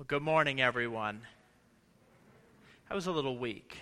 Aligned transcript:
Well, 0.00 0.06
good 0.08 0.22
morning, 0.22 0.62
everyone. 0.62 1.20
I 2.90 2.94
was 2.94 3.06
a 3.06 3.12
little 3.12 3.36
weak. 3.36 3.76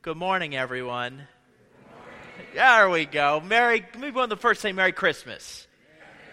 Good 0.00 0.16
morning, 0.16 0.56
everyone. 0.56 1.16
Good 1.18 1.96
morning. 1.98 2.54
There 2.54 2.88
we 2.88 3.04
go. 3.04 3.42
Merry, 3.44 3.84
maybe 3.98 4.12
one 4.12 4.24
of 4.24 4.30
the 4.30 4.38
first 4.38 4.62
say 4.62 4.72
Merry 4.72 4.92
Christmas. 4.92 5.68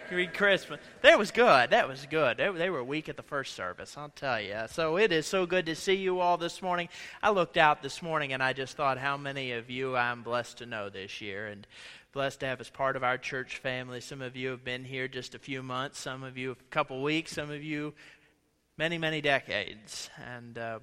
Merry 0.10 0.28
Christmas. 0.28 0.79
That 1.02 1.20
was 1.20 1.32
good. 1.32 1.71
That 1.71 1.90
was 1.90 2.08
good. 2.10 2.38
They, 2.38 2.50
they 2.52 2.70
were 2.70 2.82
weak 2.82 3.10
at 3.10 3.18
the 3.18 3.21
first 3.21 3.54
service, 3.54 3.98
I'll 3.98 4.07
tell 4.07 4.39
you. 4.39 4.55
So 4.70 4.98
it 4.98 5.11
is 5.11 5.25
so 5.25 5.46
good 5.46 5.66
to 5.66 5.75
see 5.75 5.96
you 5.96 6.21
all 6.21 6.38
this 6.38 6.62
morning. 6.62 6.88
I 7.21 7.32
looked 7.32 7.57
out 7.57 7.84
this 7.84 8.02
morning 8.02 8.32
and 8.32 8.41
I 8.41 8.54
just 8.54 8.78
thought 8.78 8.98
how 8.98 9.18
many 9.18 9.52
of 9.52 9.70
you 9.70 9.98
I'm 9.98 10.23
blessed 10.23 10.59
to 10.59 10.66
know 10.66 10.88
this 10.88 11.20
year 11.20 11.48
and 11.48 11.68
blessed 12.14 12.39
to 12.39 12.46
have 12.46 12.62
as 12.62 12.70
part 12.70 12.96
of 12.96 13.04
our 13.04 13.18
church 13.18 13.57
family. 13.57 14.00
Some 14.00 14.21
of 14.21 14.38
you 14.38 14.52
have 14.52 14.64
been 14.64 14.86
here 14.86 15.09
just 15.09 15.36
a 15.36 15.39
few 15.39 15.62
months, 15.62 16.00
some 16.00 16.23
of 16.23 16.38
you 16.38 16.52
a 16.52 16.55
couple 16.71 17.04
weeks, 17.04 17.34
some 17.34 17.52
of 17.52 17.62
you 17.62 17.94
many, 18.78 18.98
many 18.98 19.21
decades. 19.21 20.10
And 20.24 20.57
uh, 20.57 20.79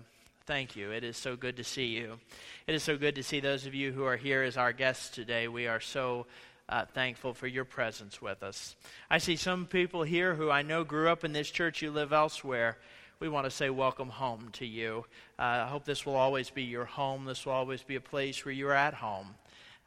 thank 0.46 0.74
you. 0.74 0.90
It 0.90 1.04
is 1.04 1.16
so 1.16 1.36
good 1.36 1.56
to 1.56 1.64
see 1.64 1.86
you. 1.86 2.18
It 2.66 2.74
is 2.74 2.82
so 2.82 2.96
good 2.96 3.14
to 3.14 3.22
see 3.22 3.40
those 3.40 3.66
of 3.66 3.74
you 3.74 3.92
who 3.92 4.04
are 4.04 4.16
here 4.16 4.42
as 4.42 4.56
our 4.56 4.72
guests 4.72 5.10
today. 5.10 5.46
We 5.46 5.68
are 5.68 5.80
so 5.80 6.26
uh, 6.68 6.86
thankful 6.86 7.34
for 7.34 7.46
your 7.46 7.64
presence 7.64 8.20
with 8.20 8.42
us. 8.42 8.74
I 9.08 9.18
see 9.18 9.36
some 9.36 9.66
people 9.66 10.02
here 10.02 10.34
who 10.34 10.50
I 10.50 10.62
know 10.62 10.82
grew 10.82 11.08
up 11.08 11.24
in 11.24 11.32
this 11.32 11.50
church, 11.50 11.82
you 11.82 11.90
live 11.92 12.12
elsewhere. 12.12 12.78
We 13.20 13.28
want 13.28 13.44
to 13.44 13.50
say 13.50 13.70
welcome 13.70 14.08
home 14.08 14.48
to 14.54 14.66
you. 14.66 15.04
Uh, 15.38 15.42
I 15.42 15.68
hope 15.68 15.84
this 15.84 16.04
will 16.04 16.16
always 16.16 16.50
be 16.50 16.64
your 16.64 16.84
home. 16.84 17.26
This 17.26 17.46
will 17.46 17.52
always 17.52 17.82
be 17.82 17.94
a 17.94 18.00
place 18.00 18.44
where 18.44 18.52
you're 18.52 18.74
at 18.74 18.94
home. 18.94 19.36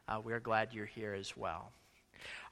Uh, 0.08 0.20
we're 0.24 0.40
glad 0.40 0.72
you're 0.72 0.86
here 0.86 1.12
as 1.12 1.36
well 1.36 1.72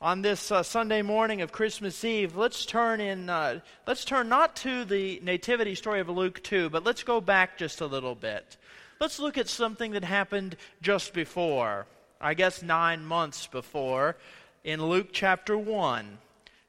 on 0.01 0.23
this 0.23 0.53
uh, 0.53 0.63
Sunday 0.63 1.03
morning 1.03 1.41
of 1.41 1.53
Christmas 1.53 2.05
Eve, 2.05 2.37
let's 2.37 2.67
turn 2.67 3.01
in. 3.01 3.31
Uh, 3.31 3.61
let's 3.87 4.05
turn 4.05 4.29
not 4.29 4.57
to 4.57 4.85
the 4.85 5.21
nativity 5.23 5.75
story 5.75 6.01
of 6.01 6.09
Luke 6.09 6.43
two, 6.43 6.69
but 6.69 6.85
let's 6.85 7.03
go 7.03 7.21
back 7.21 7.57
just 7.57 7.81
a 7.81 7.87
little 7.87 8.15
bit. 8.15 8.57
Let's 9.01 9.19
look 9.19 9.39
at 9.39 9.49
something 9.49 9.93
that 9.93 10.05
happened 10.05 10.57
just 10.83 11.15
before. 11.15 11.87
I 12.21 12.35
guess 12.35 12.63
nine 12.63 13.05
months 13.05 13.47
before, 13.47 14.17
in 14.65 14.85
Luke 14.85 15.09
chapter 15.13 15.57
one, 15.57 16.19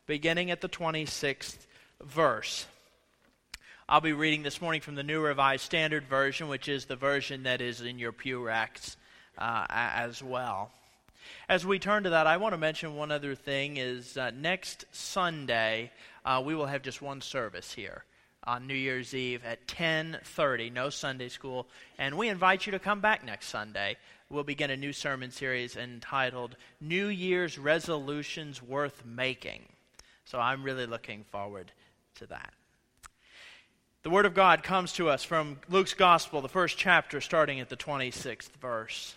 beginning 0.05 0.51
at 0.51 0.61
the 0.61 0.67
twenty 0.67 1.05
sixth 1.05 1.67
verse. 2.01 2.65
I'll 3.89 4.01
be 4.01 4.13
reading 4.13 4.43
this 4.43 4.61
morning 4.61 4.81
from 4.81 4.95
the 4.95 5.03
New 5.03 5.21
Revised 5.21 5.63
Standard 5.63 6.03
Version, 6.05 6.49
which 6.49 6.67
is 6.67 6.85
the 6.85 6.97
version 6.97 7.43
that 7.43 7.61
is 7.61 7.79
in 7.81 7.99
your 7.99 8.11
pew 8.11 8.43
racks 8.43 8.97
uh, 9.37 9.65
as 9.69 10.21
well. 10.21 10.71
As 11.49 11.65
we 11.65 11.79
turn 11.79 12.03
to 12.03 12.11
that, 12.11 12.27
I 12.27 12.37
want 12.37 12.53
to 12.53 12.57
mention 12.57 12.95
one 12.95 13.11
other 13.11 13.35
thing 13.35 13.77
is 13.77 14.17
uh, 14.17 14.31
next 14.35 14.85
Sunday, 14.91 15.91
uh, 16.25 16.41
we 16.45 16.55
will 16.55 16.65
have 16.65 16.81
just 16.81 17.01
one 17.01 17.21
service 17.21 17.73
here 17.73 18.03
on 18.47 18.65
New 18.65 18.73
Year's 18.73 19.13
Eve 19.13 19.43
at 19.45 19.67
10:30, 19.67 20.71
no 20.71 20.89
Sunday 20.89 21.27
school, 21.27 21.67
and 21.97 22.17
we 22.17 22.29
invite 22.29 22.65
you 22.65 22.71
to 22.71 22.79
come 22.79 23.01
back 23.01 23.23
next 23.23 23.47
Sunday. 23.47 23.97
We'll 24.29 24.43
begin 24.43 24.71
a 24.71 24.77
new 24.77 24.93
sermon 24.93 25.31
series 25.31 25.75
entitled 25.75 26.55
New 26.79 27.07
Year's 27.07 27.57
Resolutions 27.57 28.61
Worth 28.61 29.05
Making. 29.05 29.67
So 30.25 30.39
I'm 30.39 30.63
really 30.63 30.85
looking 30.85 31.23
forward 31.25 31.71
to 32.15 32.25
that. 32.27 32.53
The 34.03 34.09
Word 34.09 34.25
of 34.25 34.33
God 34.33 34.63
comes 34.63 34.93
to 34.93 35.09
us 35.09 35.25
from 35.25 35.59
Luke's 35.67 35.93
Gospel, 35.93 36.41
the 36.41 36.47
first 36.47 36.77
chapter, 36.77 37.19
starting 37.19 37.59
at 37.59 37.67
the 37.67 37.75
26th 37.75 38.51
verse. 38.61 39.16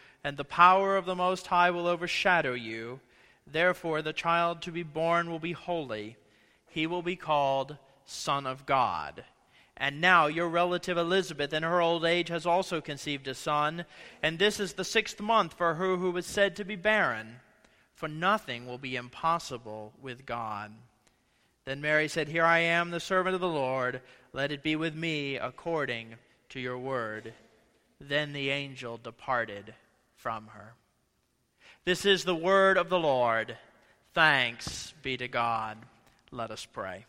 and 0.23 0.37
the 0.37 0.43
power 0.43 0.97
of 0.97 1.05
the 1.05 1.15
Most 1.15 1.47
High 1.47 1.71
will 1.71 1.87
overshadow 1.87 2.53
you. 2.53 2.99
Therefore, 3.47 4.01
the 4.01 4.13
child 4.13 4.61
to 4.61 4.71
be 4.71 4.83
born 4.83 5.29
will 5.29 5.39
be 5.39 5.53
holy. 5.53 6.17
He 6.69 6.87
will 6.87 7.01
be 7.01 7.15
called 7.15 7.77
Son 8.05 8.45
of 8.45 8.65
God. 8.65 9.23
And 9.75 9.99
now 9.99 10.27
your 10.27 10.47
relative 10.47 10.97
Elizabeth, 10.97 11.53
in 11.53 11.63
her 11.63 11.81
old 11.81 12.05
age, 12.05 12.29
has 12.29 12.45
also 12.45 12.81
conceived 12.81 13.27
a 13.27 13.33
son, 13.33 13.85
and 14.21 14.37
this 14.37 14.59
is 14.59 14.73
the 14.73 14.83
sixth 14.83 15.19
month 15.19 15.53
for 15.53 15.73
her 15.73 15.97
who 15.97 16.11
was 16.11 16.27
said 16.27 16.55
to 16.55 16.63
be 16.63 16.75
barren. 16.75 17.37
For 17.95 18.07
nothing 18.07 18.67
will 18.67 18.77
be 18.77 18.95
impossible 18.95 19.93
with 20.01 20.25
God. 20.25 20.71
Then 21.65 21.81
Mary 21.81 22.07
said, 22.07 22.27
Here 22.27 22.45
I 22.45 22.59
am, 22.59 22.91
the 22.91 22.99
servant 22.99 23.35
of 23.35 23.41
the 23.41 23.47
Lord. 23.47 24.01
Let 24.33 24.51
it 24.51 24.63
be 24.63 24.75
with 24.75 24.95
me 24.95 25.37
according 25.37 26.15
to 26.49 26.59
your 26.59 26.77
word. 26.77 27.33
Then 27.99 28.33
the 28.33 28.49
angel 28.49 28.97
departed 28.97 29.73
from 30.21 30.47
her. 30.53 30.75
This 31.83 32.05
is 32.05 32.23
the 32.23 32.35
word 32.35 32.77
of 32.77 32.89
the 32.89 32.99
Lord. 32.99 33.57
Thanks 34.13 34.93
be 35.01 35.17
to 35.17 35.27
God. 35.27 35.79
Let 36.29 36.51
us 36.51 36.63
pray. 36.63 37.05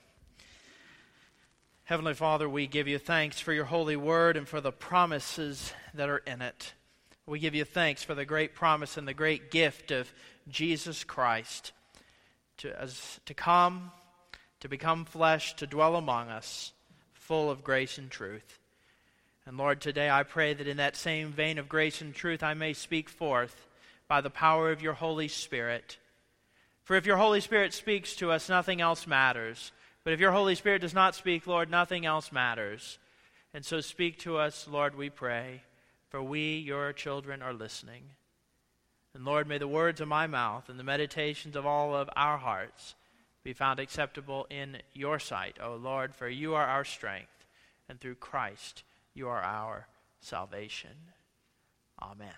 Heavenly 1.84 2.14
Father, 2.14 2.48
we 2.48 2.66
give 2.66 2.88
you 2.88 2.96
thanks 2.98 3.38
for 3.38 3.52
your 3.52 3.66
holy 3.66 3.96
word 3.96 4.38
and 4.38 4.48
for 4.48 4.62
the 4.62 4.72
promises 4.72 5.74
that 5.92 6.08
are 6.08 6.22
in 6.26 6.40
it. 6.40 6.72
We 7.26 7.38
give 7.38 7.54
you 7.54 7.66
thanks 7.66 8.02
for 8.02 8.14
the 8.14 8.24
great 8.24 8.54
promise 8.54 8.96
and 8.96 9.06
the 9.06 9.12
great 9.12 9.50
gift 9.50 9.90
of 9.90 10.10
Jesus 10.48 11.04
Christ 11.04 11.72
to, 12.58 12.80
as, 12.80 13.20
to 13.26 13.34
come, 13.34 13.92
to 14.60 14.68
become 14.68 15.04
flesh, 15.04 15.54
to 15.56 15.66
dwell 15.66 15.96
among 15.96 16.30
us, 16.30 16.72
full 17.12 17.50
of 17.50 17.62
grace 17.62 17.98
and 17.98 18.10
truth. 18.10 18.58
And 19.44 19.56
Lord, 19.56 19.80
today 19.80 20.08
I 20.08 20.22
pray 20.22 20.54
that 20.54 20.68
in 20.68 20.76
that 20.76 20.96
same 20.96 21.32
vein 21.32 21.58
of 21.58 21.68
grace 21.68 22.00
and 22.00 22.14
truth 22.14 22.42
I 22.42 22.54
may 22.54 22.72
speak 22.72 23.08
forth 23.08 23.66
by 24.06 24.20
the 24.20 24.30
power 24.30 24.70
of 24.70 24.82
your 24.82 24.92
Holy 24.92 25.26
Spirit. 25.26 25.98
For 26.84 26.96
if 26.96 27.06
your 27.06 27.16
Holy 27.16 27.40
Spirit 27.40 27.74
speaks 27.74 28.14
to 28.16 28.30
us, 28.30 28.48
nothing 28.48 28.80
else 28.80 29.06
matters. 29.06 29.72
But 30.04 30.12
if 30.12 30.20
your 30.20 30.32
Holy 30.32 30.54
Spirit 30.54 30.82
does 30.82 30.94
not 30.94 31.16
speak, 31.16 31.46
Lord, 31.46 31.70
nothing 31.70 32.06
else 32.06 32.30
matters. 32.30 32.98
And 33.52 33.64
so 33.64 33.80
speak 33.80 34.18
to 34.20 34.38
us, 34.38 34.68
Lord, 34.68 34.96
we 34.96 35.10
pray, 35.10 35.62
for 36.08 36.22
we, 36.22 36.56
your 36.58 36.92
children, 36.92 37.42
are 37.42 37.52
listening. 37.52 38.02
And 39.14 39.24
Lord, 39.24 39.48
may 39.48 39.58
the 39.58 39.68
words 39.68 40.00
of 40.00 40.08
my 40.08 40.26
mouth 40.26 40.68
and 40.68 40.78
the 40.78 40.84
meditations 40.84 41.56
of 41.56 41.66
all 41.66 41.94
of 41.94 42.08
our 42.16 42.38
hearts 42.38 42.94
be 43.42 43.52
found 43.52 43.80
acceptable 43.80 44.46
in 44.50 44.78
your 44.94 45.18
sight, 45.18 45.58
O 45.60 45.74
Lord, 45.74 46.14
for 46.14 46.28
you 46.28 46.54
are 46.54 46.66
our 46.66 46.84
strength, 46.84 47.44
and 47.88 48.00
through 48.00 48.14
Christ 48.14 48.84
you 49.14 49.28
are 49.28 49.42
our 49.42 49.86
salvation. 50.20 50.90
Amen. 52.00 52.34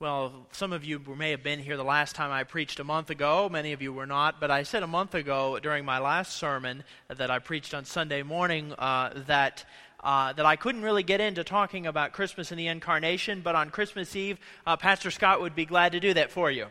Well, 0.00 0.46
some 0.52 0.72
of 0.74 0.84
you 0.84 1.00
may 1.16 1.30
have 1.30 1.42
been 1.42 1.60
here 1.60 1.78
the 1.78 1.84
last 1.84 2.14
time 2.14 2.30
I 2.30 2.44
preached 2.44 2.78
a 2.78 2.84
month 2.84 3.08
ago. 3.08 3.48
Many 3.48 3.72
of 3.72 3.80
you 3.80 3.92
were 3.92 4.06
not. 4.06 4.38
But 4.38 4.50
I 4.50 4.62
said 4.64 4.82
a 4.82 4.86
month 4.86 5.14
ago 5.14 5.58
during 5.62 5.84
my 5.84 5.98
last 5.98 6.36
sermon 6.36 6.84
that 7.08 7.30
I 7.30 7.38
preached 7.38 7.72
on 7.72 7.84
Sunday 7.84 8.22
morning 8.22 8.72
uh, 8.74 9.22
that. 9.26 9.64
Uh, 10.00 10.34
that 10.34 10.44
I 10.44 10.56
couldn't 10.56 10.82
really 10.82 11.02
get 11.02 11.22
into 11.22 11.42
talking 11.44 11.86
about 11.86 12.12
Christmas 12.12 12.50
and 12.50 12.60
the 12.60 12.66
Incarnation, 12.66 13.40
but 13.40 13.54
on 13.54 13.70
Christmas 13.70 14.14
Eve, 14.14 14.38
uh, 14.66 14.76
Pastor 14.76 15.10
Scott 15.10 15.40
would 15.40 15.54
be 15.54 15.64
glad 15.64 15.92
to 15.92 16.00
do 16.00 16.12
that 16.12 16.30
for 16.30 16.50
you. 16.50 16.66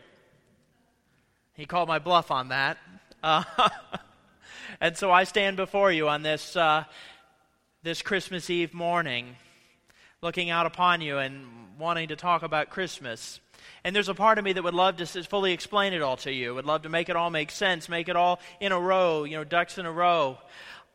He 1.54 1.66
called 1.66 1.88
my 1.88 1.98
bluff 1.98 2.30
on 2.30 2.50
that. 2.50 2.78
And 4.80 4.96
so 4.96 5.10
I 5.10 5.24
stand 5.24 5.56
before 5.56 5.92
you 5.92 6.08
on 6.08 6.22
this, 6.22 6.56
uh, 6.56 6.84
this 7.82 8.02
Christmas 8.02 8.50
Eve 8.50 8.74
morning, 8.74 9.36
looking 10.20 10.50
out 10.50 10.66
upon 10.66 11.00
you 11.00 11.18
and 11.18 11.46
wanting 11.78 12.08
to 12.08 12.16
talk 12.16 12.42
about 12.42 12.70
Christmas. 12.70 13.40
And 13.84 13.94
there's 13.94 14.08
a 14.08 14.14
part 14.14 14.38
of 14.38 14.44
me 14.44 14.52
that 14.54 14.64
would 14.64 14.74
love 14.74 14.96
to 14.96 15.06
fully 15.06 15.52
explain 15.52 15.92
it 15.92 16.02
all 16.02 16.16
to 16.18 16.32
you, 16.32 16.54
would 16.54 16.66
love 16.66 16.82
to 16.82 16.88
make 16.88 17.08
it 17.08 17.16
all 17.16 17.30
make 17.30 17.50
sense, 17.50 17.88
make 17.88 18.08
it 18.08 18.16
all 18.16 18.40
in 18.60 18.72
a 18.72 18.80
row, 18.80 19.24
you 19.24 19.36
know, 19.36 19.44
ducks 19.44 19.78
in 19.78 19.86
a 19.86 19.92
row. 19.92 20.38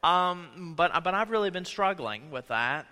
Um, 0.03 0.73
but, 0.75 1.03
but 1.03 1.13
I've 1.13 1.29
really 1.29 1.49
been 1.51 1.65
struggling 1.65 2.31
with 2.31 2.47
that. 2.47 2.85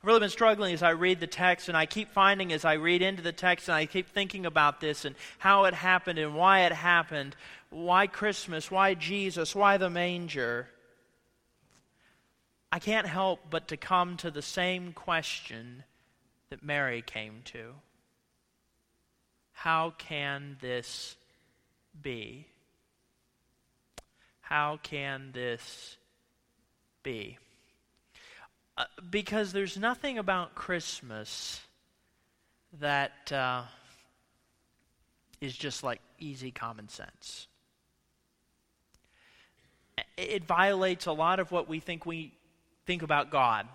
I've 0.00 0.06
really 0.06 0.20
been 0.20 0.30
struggling 0.30 0.74
as 0.74 0.82
I 0.82 0.90
read 0.90 1.20
the 1.20 1.26
text, 1.26 1.68
and 1.68 1.76
I 1.76 1.86
keep 1.86 2.12
finding 2.12 2.52
as 2.52 2.64
I 2.64 2.74
read 2.74 3.02
into 3.02 3.22
the 3.22 3.32
text 3.32 3.68
and 3.68 3.74
I 3.74 3.86
keep 3.86 4.08
thinking 4.08 4.46
about 4.46 4.80
this 4.80 5.04
and 5.04 5.16
how 5.38 5.64
it 5.64 5.74
happened 5.74 6.18
and 6.18 6.34
why 6.34 6.66
it 6.66 6.72
happened. 6.72 7.36
Why 7.70 8.06
Christmas? 8.06 8.70
Why 8.70 8.94
Jesus? 8.94 9.54
Why 9.54 9.78
the 9.78 9.90
manger? 9.90 10.68
I 12.70 12.78
can't 12.80 13.06
help 13.06 13.40
but 13.50 13.68
to 13.68 13.76
come 13.76 14.16
to 14.18 14.30
the 14.30 14.42
same 14.42 14.92
question 14.92 15.84
that 16.50 16.62
Mary 16.62 17.02
came 17.02 17.42
to. 17.46 17.74
How 19.52 19.94
can 19.96 20.56
this 20.60 21.16
be? 22.02 22.46
How 24.40 24.78
can 24.82 25.30
this 25.32 25.96
be? 27.02 27.38
Uh, 28.76 28.84
because 29.08 29.52
there's 29.52 29.76
nothing 29.76 30.18
about 30.18 30.54
Christmas 30.56 31.60
that 32.80 33.30
uh, 33.30 33.62
is 35.40 35.56
just 35.56 35.84
like 35.84 36.00
easy 36.18 36.50
common 36.50 36.88
sense. 36.88 37.46
It 40.16 40.44
violates 40.44 41.06
a 41.06 41.12
lot 41.12 41.38
of 41.38 41.52
what 41.52 41.68
we 41.68 41.78
think 41.78 42.04
we 42.04 42.32
think 42.84 43.02
about 43.02 43.30
God. 43.30 43.68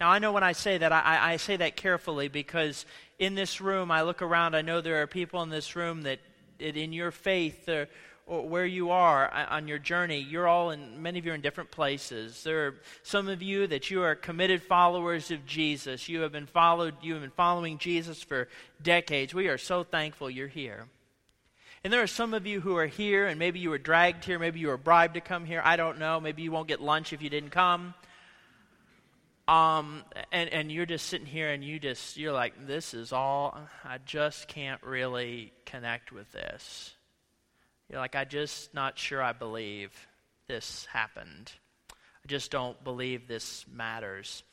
Now, 0.00 0.10
I 0.10 0.18
know 0.18 0.32
when 0.32 0.42
I 0.42 0.52
say 0.52 0.78
that, 0.78 0.92
I, 0.92 1.32
I 1.32 1.36
say 1.36 1.56
that 1.58 1.76
carefully 1.76 2.26
because 2.28 2.86
in 3.18 3.34
this 3.34 3.60
room, 3.60 3.90
I 3.90 4.02
look 4.02 4.22
around, 4.22 4.56
I 4.56 4.62
know 4.62 4.80
there 4.80 5.02
are 5.02 5.06
people 5.06 5.42
in 5.42 5.50
this 5.50 5.76
room 5.76 6.02
that, 6.02 6.18
in 6.58 6.92
your 6.92 7.10
faith, 7.10 7.68
or 8.30 8.48
where 8.48 8.64
you 8.64 8.92
are 8.92 9.28
on 9.50 9.66
your 9.66 9.80
journey, 9.80 10.20
you're 10.20 10.46
all 10.46 10.70
in, 10.70 11.02
many 11.02 11.18
of 11.18 11.26
you 11.26 11.32
are 11.32 11.34
in 11.34 11.40
different 11.40 11.72
places. 11.72 12.44
There 12.44 12.68
are 12.68 12.74
some 13.02 13.28
of 13.28 13.42
you 13.42 13.66
that 13.66 13.90
you 13.90 14.04
are 14.04 14.14
committed 14.14 14.62
followers 14.62 15.32
of 15.32 15.44
Jesus. 15.44 16.08
You 16.08 16.20
have 16.20 16.30
been 16.30 16.46
followed, 16.46 16.94
you 17.02 17.14
have 17.14 17.22
been 17.22 17.32
following 17.32 17.78
Jesus 17.78 18.22
for 18.22 18.46
decades. 18.80 19.34
We 19.34 19.48
are 19.48 19.58
so 19.58 19.82
thankful 19.82 20.30
you're 20.30 20.46
here. 20.46 20.86
And 21.82 21.92
there 21.92 22.02
are 22.02 22.06
some 22.06 22.32
of 22.32 22.46
you 22.46 22.60
who 22.60 22.76
are 22.76 22.86
here, 22.86 23.26
and 23.26 23.36
maybe 23.36 23.58
you 23.58 23.70
were 23.70 23.78
dragged 23.78 24.24
here, 24.24 24.38
maybe 24.38 24.60
you 24.60 24.68
were 24.68 24.76
bribed 24.76 25.14
to 25.14 25.20
come 25.20 25.44
here. 25.44 25.60
I 25.64 25.74
don't 25.74 25.98
know. 25.98 26.20
Maybe 26.20 26.42
you 26.42 26.52
won't 26.52 26.68
get 26.68 26.80
lunch 26.80 27.12
if 27.12 27.22
you 27.22 27.30
didn't 27.30 27.50
come. 27.50 27.94
Um, 29.48 30.04
and, 30.30 30.48
and 30.50 30.70
you're 30.70 30.86
just 30.86 31.06
sitting 31.06 31.26
here 31.26 31.50
and 31.50 31.64
you 31.64 31.80
just, 31.80 32.16
you're 32.16 32.32
like, 32.32 32.68
this 32.68 32.94
is 32.94 33.12
all, 33.12 33.58
I 33.84 33.98
just 33.98 34.46
can't 34.46 34.80
really 34.84 35.52
connect 35.64 36.12
with 36.12 36.30
this. 36.30 36.94
You're 37.90 37.98
like, 37.98 38.14
I 38.14 38.24
just 38.24 38.72
not 38.72 38.96
sure 38.96 39.20
I 39.20 39.32
believe 39.32 39.90
this 40.46 40.86
happened. 40.86 41.50
I 41.90 42.28
just 42.28 42.52
don't 42.52 42.82
believe 42.84 43.26
this 43.26 43.64
matters. 43.72 44.44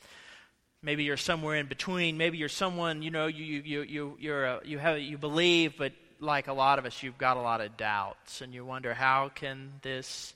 Maybe 0.82 1.04
you're 1.04 1.16
somewhere 1.16 1.56
in 1.56 1.66
between. 1.66 2.18
Maybe 2.18 2.38
you're 2.38 2.48
someone, 2.48 3.00
you 3.02 3.12
know, 3.12 3.28
you, 3.28 3.44
you, 3.44 3.62
you, 3.62 3.82
you, 3.82 4.16
you're 4.18 4.44
a, 4.44 4.60
you, 4.64 4.78
have, 4.78 4.98
you 4.98 5.18
believe, 5.18 5.74
but 5.78 5.92
like 6.18 6.48
a 6.48 6.52
lot 6.52 6.80
of 6.80 6.84
us, 6.84 7.00
you've 7.00 7.18
got 7.18 7.36
a 7.36 7.40
lot 7.40 7.60
of 7.60 7.76
doubts. 7.76 8.40
And 8.40 8.52
you 8.52 8.64
wonder, 8.64 8.92
how 8.92 9.30
can 9.32 9.72
this 9.82 10.34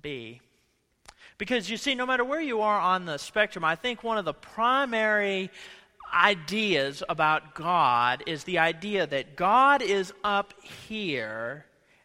be? 0.00 0.40
Because 1.38 1.68
you 1.68 1.76
see, 1.76 1.96
no 1.96 2.06
matter 2.06 2.24
where 2.24 2.40
you 2.40 2.60
are 2.60 2.78
on 2.78 3.04
the 3.04 3.18
spectrum, 3.18 3.64
I 3.64 3.74
think 3.74 4.04
one 4.04 4.16
of 4.16 4.24
the 4.24 4.34
primary 4.34 5.50
ideas 6.12 7.02
about 7.08 7.54
God 7.56 8.22
is 8.26 8.44
the 8.44 8.58
idea 8.58 9.08
that 9.08 9.34
God 9.34 9.82
is 9.82 10.12
up 10.22 10.54
here 10.88 11.64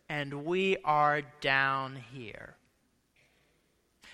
and 0.09 0.45
we 0.45 0.77
are 0.83 1.21
down 1.41 1.95
here. 2.13 2.55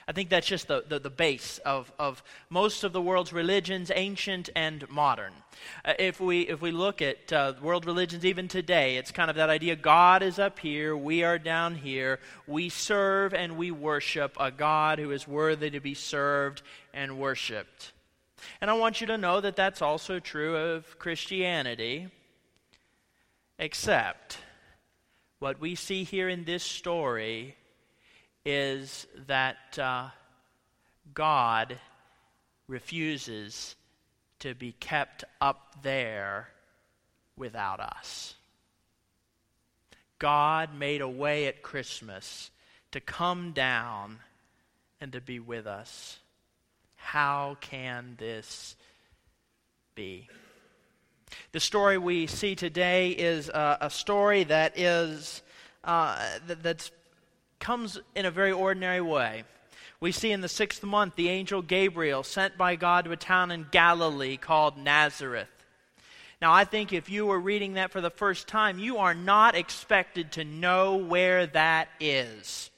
I 0.08 0.14
think 0.14 0.30
that's 0.30 0.48
just 0.48 0.68
the, 0.68 0.84
the, 0.88 1.00
the, 1.00 1.10
base 1.10 1.60
of, 1.60 1.92
of 2.00 2.24
most 2.50 2.84
of 2.84 2.92
the 2.92 3.02
world's 3.02 3.32
religions, 3.32 3.92
ancient 3.94 4.50
and 4.56 4.90
modern. 4.90 5.32
Uh, 5.86 5.94
if, 6.00 6.20
we, 6.20 6.42
if 6.42 6.60
we 6.60 6.72
look 6.72 7.02
at 7.02 7.32
uh, 7.32 7.54
world 7.62 7.86
religions 7.86 8.26
even 8.26 8.48
today, 8.48 8.98
it's 8.98 9.12
kind 9.12 9.30
of 9.30 9.36
that 9.36 9.50
idea 9.50 9.76
God 9.76 10.24
is 10.24 10.40
up 10.40 10.60
here, 10.60 10.98
we 10.98 11.24
are 11.24 11.38
down 11.38 11.76
here. 11.76 12.20
We 12.48 12.68
serve 12.70 13.34
and 13.34 13.58
we 13.58 13.72
worship 13.72 14.36
a 14.40 14.52
God 14.52 15.00
who 15.00 15.12
is 15.12 15.28
worthy 15.28 15.70
to 15.70 15.80
be 15.80 15.94
served 15.94 16.62
and 16.94 17.18
worshiped. 17.18 17.94
And 18.60 18.70
I 18.70 18.74
want 18.74 19.02
you 19.02 19.08
to 19.08 19.18
know 19.18 19.40
that 19.40 19.56
that's 19.56 19.82
also 19.82 20.20
true 20.20 20.58
of 20.58 20.98
Christianity, 20.98 22.10
except 23.60 24.40
what 25.42 25.60
we 25.60 25.74
see 25.74 26.04
here 26.04 26.30
in 26.30 26.44
this 26.44 26.62
story 26.62 27.56
is 28.46 29.08
that 29.26 29.80
uh, 29.80 30.08
God 31.16 31.80
refuses 32.68 33.76
to 34.38 34.54
be 34.54 34.74
kept 34.74 35.24
up 35.42 35.78
there 35.82 36.50
without 37.36 37.80
us. 37.80 38.36
God 40.20 40.76
made 40.78 41.02
a 41.02 41.10
way 41.10 41.48
at 41.48 41.64
Christmas 41.64 42.52
to 42.92 43.00
come 43.00 43.52
down 43.52 44.20
and 45.02 45.12
to 45.14 45.22
be 45.22 45.40
with 45.40 45.66
us. 45.66 46.20
How 46.98 47.58
can 47.62 48.14
this 48.20 48.76
be? 49.96 50.30
The 51.52 51.60
story 51.60 51.98
we 51.98 52.28
see 52.28 52.56
today 52.56 53.12
is 53.12 53.50
uh, 53.50 53.78
a 53.82 53.90
story 53.90 54.44
that 54.46 54.78
is 54.78 55.42
uh, 55.84 56.18
that, 56.48 56.92
comes 57.60 58.00
in 58.16 58.26
a 58.26 58.32
very 58.32 58.52
ordinary 58.52 59.02
way. 59.02 59.44
We 60.00 60.12
see 60.12 60.32
in 60.32 60.42
the 60.42 60.50
sixth 60.50 60.84
month 60.84 61.16
the 61.16 61.30
angel 61.30 61.62
Gabriel 61.62 62.24
sent 62.24 62.58
by 62.58 62.76
God 62.76 63.06
to 63.06 63.12
a 63.12 63.18
town 63.18 63.52
in 63.52 63.68
Galilee 63.70 64.36
called 64.38 64.78
Nazareth. 64.78 65.48
Now, 66.42 66.52
I 66.54 66.66
think 66.66 66.92
if 66.92 67.08
you 67.08 67.28
were 67.28 67.40
reading 67.40 67.74
that 67.74 67.92
for 67.92 68.02
the 68.02 68.10
first 68.10 68.48
time, 68.48 68.80
you 68.80 68.98
are 68.98 69.14
not 69.14 69.54
expected 69.54 70.32
to 70.32 70.44
know 70.44 70.96
where 70.96 71.46
that 71.46 71.90
is. 72.00 72.71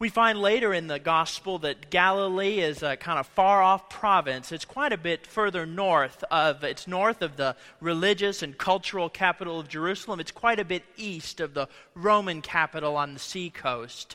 We 0.00 0.10
find 0.10 0.40
later 0.40 0.72
in 0.72 0.86
the 0.86 1.00
gospel 1.00 1.58
that 1.58 1.90
Galilee 1.90 2.60
is 2.60 2.84
a 2.84 2.96
kind 2.96 3.18
of 3.18 3.26
far 3.26 3.60
off 3.60 3.90
province. 3.90 4.52
It's 4.52 4.64
quite 4.64 4.92
a 4.92 4.96
bit 4.96 5.26
further 5.26 5.66
north 5.66 6.22
of 6.30 6.62
it's 6.62 6.86
north 6.86 7.20
of 7.20 7.36
the 7.36 7.56
religious 7.80 8.40
and 8.40 8.56
cultural 8.56 9.08
capital 9.08 9.58
of 9.58 9.66
Jerusalem. 9.66 10.20
It's 10.20 10.30
quite 10.30 10.60
a 10.60 10.64
bit 10.64 10.84
east 10.96 11.40
of 11.40 11.52
the 11.52 11.68
Roman 11.96 12.42
capital 12.42 12.96
on 12.96 13.14
the 13.14 13.18
seacoast. 13.18 14.14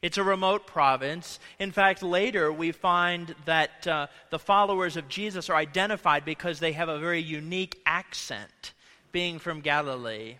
It's 0.00 0.16
a 0.16 0.24
remote 0.24 0.66
province. 0.66 1.38
In 1.58 1.72
fact, 1.72 2.02
later 2.02 2.50
we 2.50 2.72
find 2.72 3.34
that 3.44 3.86
uh, 3.86 4.06
the 4.30 4.38
followers 4.38 4.96
of 4.96 5.10
Jesus 5.10 5.50
are 5.50 5.56
identified 5.56 6.24
because 6.24 6.58
they 6.58 6.72
have 6.72 6.88
a 6.88 6.98
very 6.98 7.20
unique 7.20 7.82
accent, 7.84 8.72
being 9.12 9.38
from 9.38 9.60
Galilee. 9.60 10.36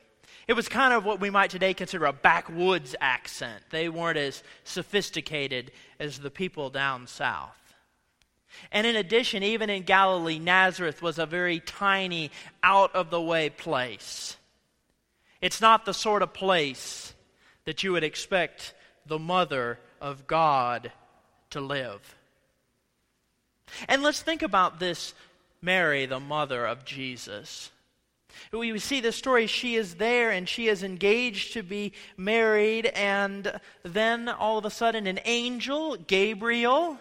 It 0.47 0.55
was 0.55 0.69
kind 0.69 0.95
of 0.95 1.05
what 1.05 1.21
we 1.21 1.31
might 1.31 1.51
today 1.51 1.75
consider 1.75 2.07
a 2.07 2.13
backwoods 2.13 2.95
accent. 3.01 3.63
They 3.71 3.89
weren't 3.89 4.19
as 4.19 4.43
sophisticated 4.65 5.73
as 5.99 6.19
the 6.19 6.31
people 6.31 6.71
down 6.71 7.07
south. 7.07 7.59
And 8.73 8.87
in 8.87 8.97
addition, 8.97 9.43
even 9.43 9.71
in 9.71 9.83
Galilee, 9.83 10.39
Nazareth 10.39 11.03
was 11.03 11.19
a 11.19 11.27
very 11.27 11.61
tiny, 11.61 12.31
out 12.63 12.95
of 12.95 13.11
the 13.11 13.21
way 13.21 13.51
place. 13.51 14.37
It's 15.41 15.61
not 15.61 15.85
the 15.85 15.95
sort 15.95 16.23
of 16.23 16.33
place 16.33 17.15
that 17.65 17.83
you 17.83 17.93
would 17.93 18.05
expect 18.05 18.75
the 19.07 19.19
mother 19.19 19.79
of 20.01 20.27
God 20.27 20.93
to 21.51 21.61
live. 21.61 22.17
And 23.89 24.03
let's 24.03 24.23
think 24.23 24.43
about 24.43 24.81
this 24.81 25.15
Mary, 25.61 26.07
the 26.07 26.21
mother 26.21 26.67
of 26.67 26.85
Jesus. 26.85 27.71
We 28.53 28.79
see 28.79 29.01
the 29.01 29.13
story. 29.13 29.47
She 29.47 29.77
is 29.77 29.97
there 29.97 30.31
and 30.31 30.49
she 30.49 30.69
is 30.69 30.83
engaged 30.83 31.53
to 31.55 31.63
be 31.63 31.93
married, 32.17 32.87
and 32.87 33.61
then 33.83 34.29
all 34.29 34.59
of 34.59 34.65
a 34.65 34.71
sudden, 34.71 35.07
an 35.07 35.21
angel, 35.25 35.97
Gabriel, 35.97 36.99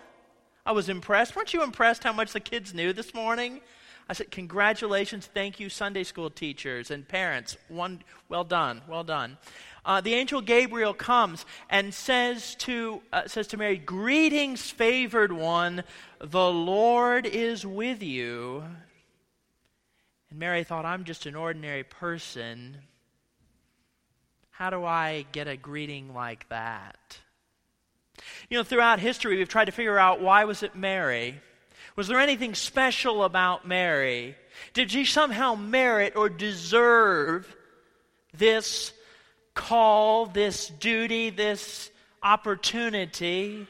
I 0.65 0.71
was 0.73 0.89
impressed. 0.89 1.35
Weren't 1.35 1.53
you 1.53 1.63
impressed 1.63 2.03
how 2.03 2.11
much 2.11 2.33
the 2.33 2.39
kids 2.39 2.73
knew 2.73 2.91
this 2.91 3.13
morning? 3.13 3.61
I 4.09 4.13
said, 4.13 4.31
Congratulations, 4.31 5.29
thank 5.33 5.59
you, 5.59 5.69
Sunday 5.69 6.03
school 6.03 6.29
teachers 6.29 6.91
and 6.91 7.07
parents. 7.07 7.57
One, 7.67 8.01
well 8.29 8.43
done, 8.43 8.81
well 8.87 9.03
done. 9.03 9.37
Uh, 9.85 10.01
the 10.01 10.13
angel 10.13 10.41
Gabriel 10.41 10.93
comes 10.93 11.45
and 11.69 11.93
says 11.93 12.55
to, 12.55 13.01
uh, 13.13 13.27
says 13.27 13.47
to 13.47 13.57
Mary, 13.57 13.77
Greetings, 13.77 14.69
favored 14.69 15.31
one, 15.31 15.83
the 16.19 16.51
Lord 16.51 17.25
is 17.25 17.65
with 17.65 18.03
you. 18.03 18.63
And 20.29 20.39
Mary 20.39 20.63
thought, 20.63 20.85
I'm 20.85 21.03
just 21.03 21.25
an 21.25 21.35
ordinary 21.35 21.83
person. 21.83 22.77
How 24.51 24.69
do 24.69 24.83
I 24.83 25.25
get 25.31 25.47
a 25.47 25.55
greeting 25.55 26.13
like 26.13 26.49
that? 26.49 27.19
You 28.49 28.57
know, 28.57 28.63
throughout 28.63 28.99
history, 28.99 29.37
we've 29.37 29.47
tried 29.47 29.65
to 29.65 29.71
figure 29.71 29.99
out 29.99 30.21
why 30.21 30.45
was 30.45 30.63
it 30.63 30.75
Mary? 30.75 31.39
Was 31.95 32.07
there 32.07 32.19
anything 32.19 32.55
special 32.55 33.23
about 33.23 33.67
Mary? 33.67 34.35
Did 34.73 34.91
she 34.91 35.05
somehow 35.05 35.55
merit 35.55 36.15
or 36.15 36.29
deserve 36.29 37.55
this 38.33 38.93
call, 39.53 40.25
this 40.25 40.67
duty, 40.67 41.29
this 41.29 41.89
opportunity? 42.21 43.67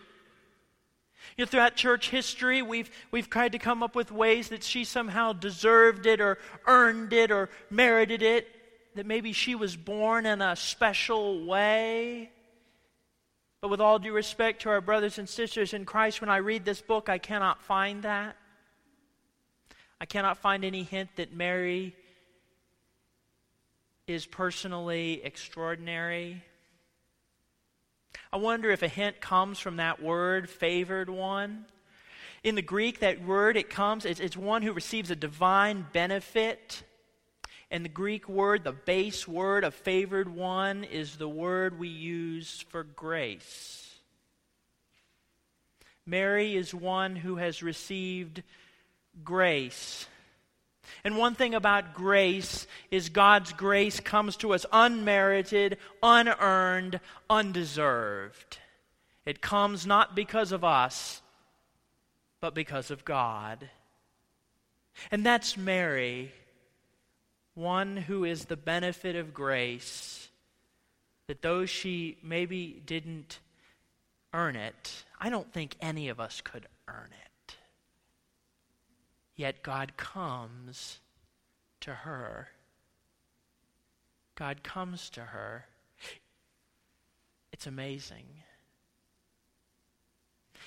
You 1.37 1.45
know, 1.45 1.49
throughout 1.49 1.75
church 1.75 2.09
history, 2.09 2.63
we've, 2.63 2.89
we've 3.11 3.29
tried 3.29 3.51
to 3.51 3.59
come 3.59 3.83
up 3.83 3.95
with 3.95 4.11
ways 4.11 4.49
that 4.49 4.63
she 4.63 4.83
somehow 4.83 5.33
deserved 5.33 6.07
it 6.07 6.19
or 6.19 6.39
earned 6.65 7.13
it 7.13 7.29
or 7.29 7.49
merited 7.69 8.23
it, 8.23 8.47
that 8.95 9.05
maybe 9.05 9.33
she 9.33 9.53
was 9.53 9.75
born 9.75 10.25
in 10.25 10.41
a 10.41 10.55
special 10.55 11.45
way. 11.45 12.31
But 13.61 13.69
with 13.69 13.79
all 13.79 13.99
due 13.99 14.13
respect 14.13 14.63
to 14.63 14.69
our 14.69 14.81
brothers 14.81 15.19
and 15.19 15.29
sisters 15.29 15.75
in 15.75 15.85
Christ, 15.85 16.21
when 16.21 16.29
I 16.31 16.37
read 16.37 16.65
this 16.65 16.81
book, 16.81 17.07
I 17.07 17.19
cannot 17.19 17.61
find 17.61 18.01
that. 18.01 18.35
I 20.01 20.05
cannot 20.05 20.39
find 20.39 20.65
any 20.65 20.81
hint 20.81 21.09
that 21.17 21.33
Mary 21.33 21.95
is 24.07 24.25
personally 24.25 25.21
extraordinary. 25.23 26.43
I 28.31 28.37
wonder 28.37 28.69
if 28.69 28.81
a 28.81 28.87
hint 28.87 29.21
comes 29.21 29.59
from 29.59 29.77
that 29.77 30.01
word, 30.01 30.49
favored 30.49 31.09
one. 31.09 31.65
In 32.43 32.55
the 32.55 32.61
Greek, 32.61 32.99
that 32.99 33.23
word, 33.23 33.57
it 33.57 33.69
comes, 33.69 34.05
it's, 34.05 34.19
it's 34.19 34.37
one 34.37 34.61
who 34.61 34.73
receives 34.73 35.11
a 35.11 35.15
divine 35.15 35.85
benefit. 35.93 36.83
And 37.69 37.83
the 37.83 37.89
Greek 37.89 38.29
word, 38.29 38.63
the 38.63 38.71
base 38.71 39.27
word 39.27 39.63
of 39.63 39.73
favored 39.73 40.29
one, 40.29 40.83
is 40.83 41.17
the 41.17 41.27
word 41.27 41.77
we 41.77 41.89
use 41.89 42.63
for 42.69 42.83
grace. 42.83 43.83
Mary 46.05 46.55
is 46.55 46.73
one 46.73 47.17
who 47.17 47.35
has 47.35 47.61
received 47.61 48.41
grace. 49.25 50.07
And 51.03 51.17
one 51.17 51.35
thing 51.35 51.53
about 51.53 51.93
grace 51.93 52.67
is 52.91 53.09
God's 53.09 53.53
grace 53.53 53.99
comes 53.99 54.37
to 54.37 54.53
us 54.53 54.65
unmerited, 54.71 55.77
unearned, 56.01 56.99
undeserved. 57.29 58.57
It 59.25 59.41
comes 59.41 59.85
not 59.85 60.15
because 60.15 60.51
of 60.51 60.63
us, 60.63 61.21
but 62.39 62.53
because 62.53 62.91
of 62.91 63.05
God. 63.05 63.69
And 65.11 65.25
that's 65.25 65.57
Mary 65.57 66.31
one 67.57 67.97
who 67.97 68.23
is 68.23 68.45
the 68.45 68.55
benefit 68.55 69.15
of 69.15 69.33
grace, 69.33 70.29
that 71.25 71.41
though 71.41 71.65
she 71.65 72.17
maybe 72.21 72.81
didn't 72.85 73.39
earn 74.33 74.55
it, 74.55 75.03
I 75.19 75.29
don't 75.29 75.51
think 75.51 75.75
any 75.81 76.09
of 76.09 76.19
us 76.19 76.39
could 76.41 76.67
earn 76.87 77.09
it. 77.11 77.26
Yet 79.37 79.61
God 79.63 79.95
comes 79.95 80.99
to 81.81 81.93
her. 81.93 82.49
God 84.35 84.63
comes 84.63 85.09
to 85.11 85.21
her. 85.21 85.65
It's 87.53 87.67
amazing. 87.67 88.25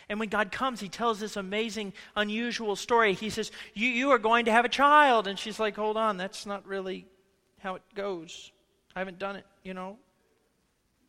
And 0.08 0.18
when 0.18 0.28
God 0.28 0.50
comes, 0.50 0.80
He 0.80 0.88
tells 0.88 1.20
this 1.20 1.36
amazing, 1.36 1.92
unusual 2.16 2.74
story. 2.74 3.12
He 3.12 3.28
says, 3.28 3.50
you, 3.74 3.88
you 3.88 4.10
are 4.10 4.18
going 4.18 4.46
to 4.46 4.52
have 4.52 4.64
a 4.64 4.68
child. 4.68 5.26
And 5.26 5.38
she's 5.38 5.60
like, 5.60 5.76
Hold 5.76 5.96
on, 5.96 6.16
that's 6.16 6.46
not 6.46 6.66
really 6.66 7.06
how 7.58 7.74
it 7.74 7.82
goes. 7.94 8.52
I 8.94 9.00
haven't 9.00 9.18
done 9.18 9.36
it, 9.36 9.46
you 9.62 9.74
know. 9.74 9.98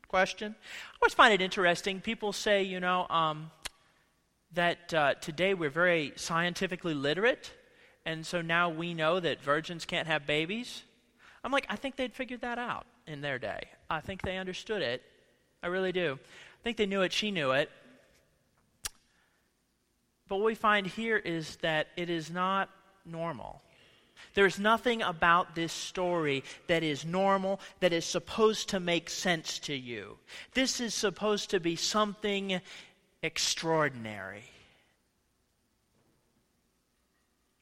Question. 0.08 0.56
I 0.60 0.96
always 1.02 1.14
find 1.14 1.34
it 1.34 1.42
interesting. 1.42 2.02
People 2.02 2.34
say, 2.34 2.64
you 2.64 2.80
know, 2.80 3.08
um, 3.10 3.50
that 4.54 4.94
uh, 4.94 5.14
today 5.16 5.54
we're 5.54 5.70
very 5.70 6.14
scientifically 6.16 6.94
literate, 6.94 7.52
and 8.06 8.26
so 8.26 8.42
now 8.42 8.70
we 8.70 8.94
know 8.94 9.20
that 9.20 9.42
virgins 9.42 9.86
can't 9.86 10.08
have 10.08 10.26
babies. 10.26 10.84
I'm 11.44 11.52
like, 11.52 11.66
I 11.70 11.76
think 11.76 11.96
they'd 11.96 12.14
figured 12.14 12.42
that 12.42 12.60
out 12.60 12.86
in 13.08 13.22
their 13.22 13.40
day. 13.40 13.62
I 13.90 14.02
think 14.02 14.22
they 14.22 14.38
understood 14.38 14.82
it. 14.82 15.02
I 15.64 15.68
really 15.68 15.92
do. 15.92 16.20
I 16.22 16.64
think 16.64 16.78
they 16.78 16.86
knew 16.86 17.02
it, 17.02 17.14
she 17.14 17.32
knew 17.32 17.52
it. 17.52 17.70
But 20.28 20.38
what 20.38 20.46
we 20.46 20.56
find 20.56 20.88
here 20.88 21.18
is 21.18 21.58
that 21.58 21.88
it 21.98 22.10
is 22.10 22.32
not 22.32 22.70
normal. 23.06 23.62
There's 24.34 24.60
nothing 24.60 25.02
about 25.02 25.56
this 25.56 25.74
story 25.74 26.44
that 26.68 26.84
is 26.84 27.06
normal, 27.06 27.60
that 27.80 27.92
is 27.92 28.06
supposed 28.06 28.70
to 28.70 28.80
make 28.80 29.10
sense 29.10 29.60
to 29.60 29.74
you. 29.74 30.18
This 30.54 30.80
is 30.80 30.94
supposed 30.94 31.50
to 31.50 31.60
be 31.60 31.76
something 31.76 32.62
extraordinary. 33.24 34.44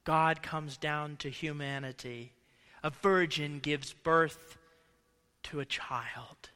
God 0.04 0.42
comes 0.42 0.78
down 0.78 1.18
to 1.18 1.30
humanity. 1.30 2.32
A 2.84 2.90
virgin 2.90 3.60
gives 3.60 3.94
birth 3.94 4.58
to 5.44 5.60
a 5.60 5.66
child. 5.66 6.50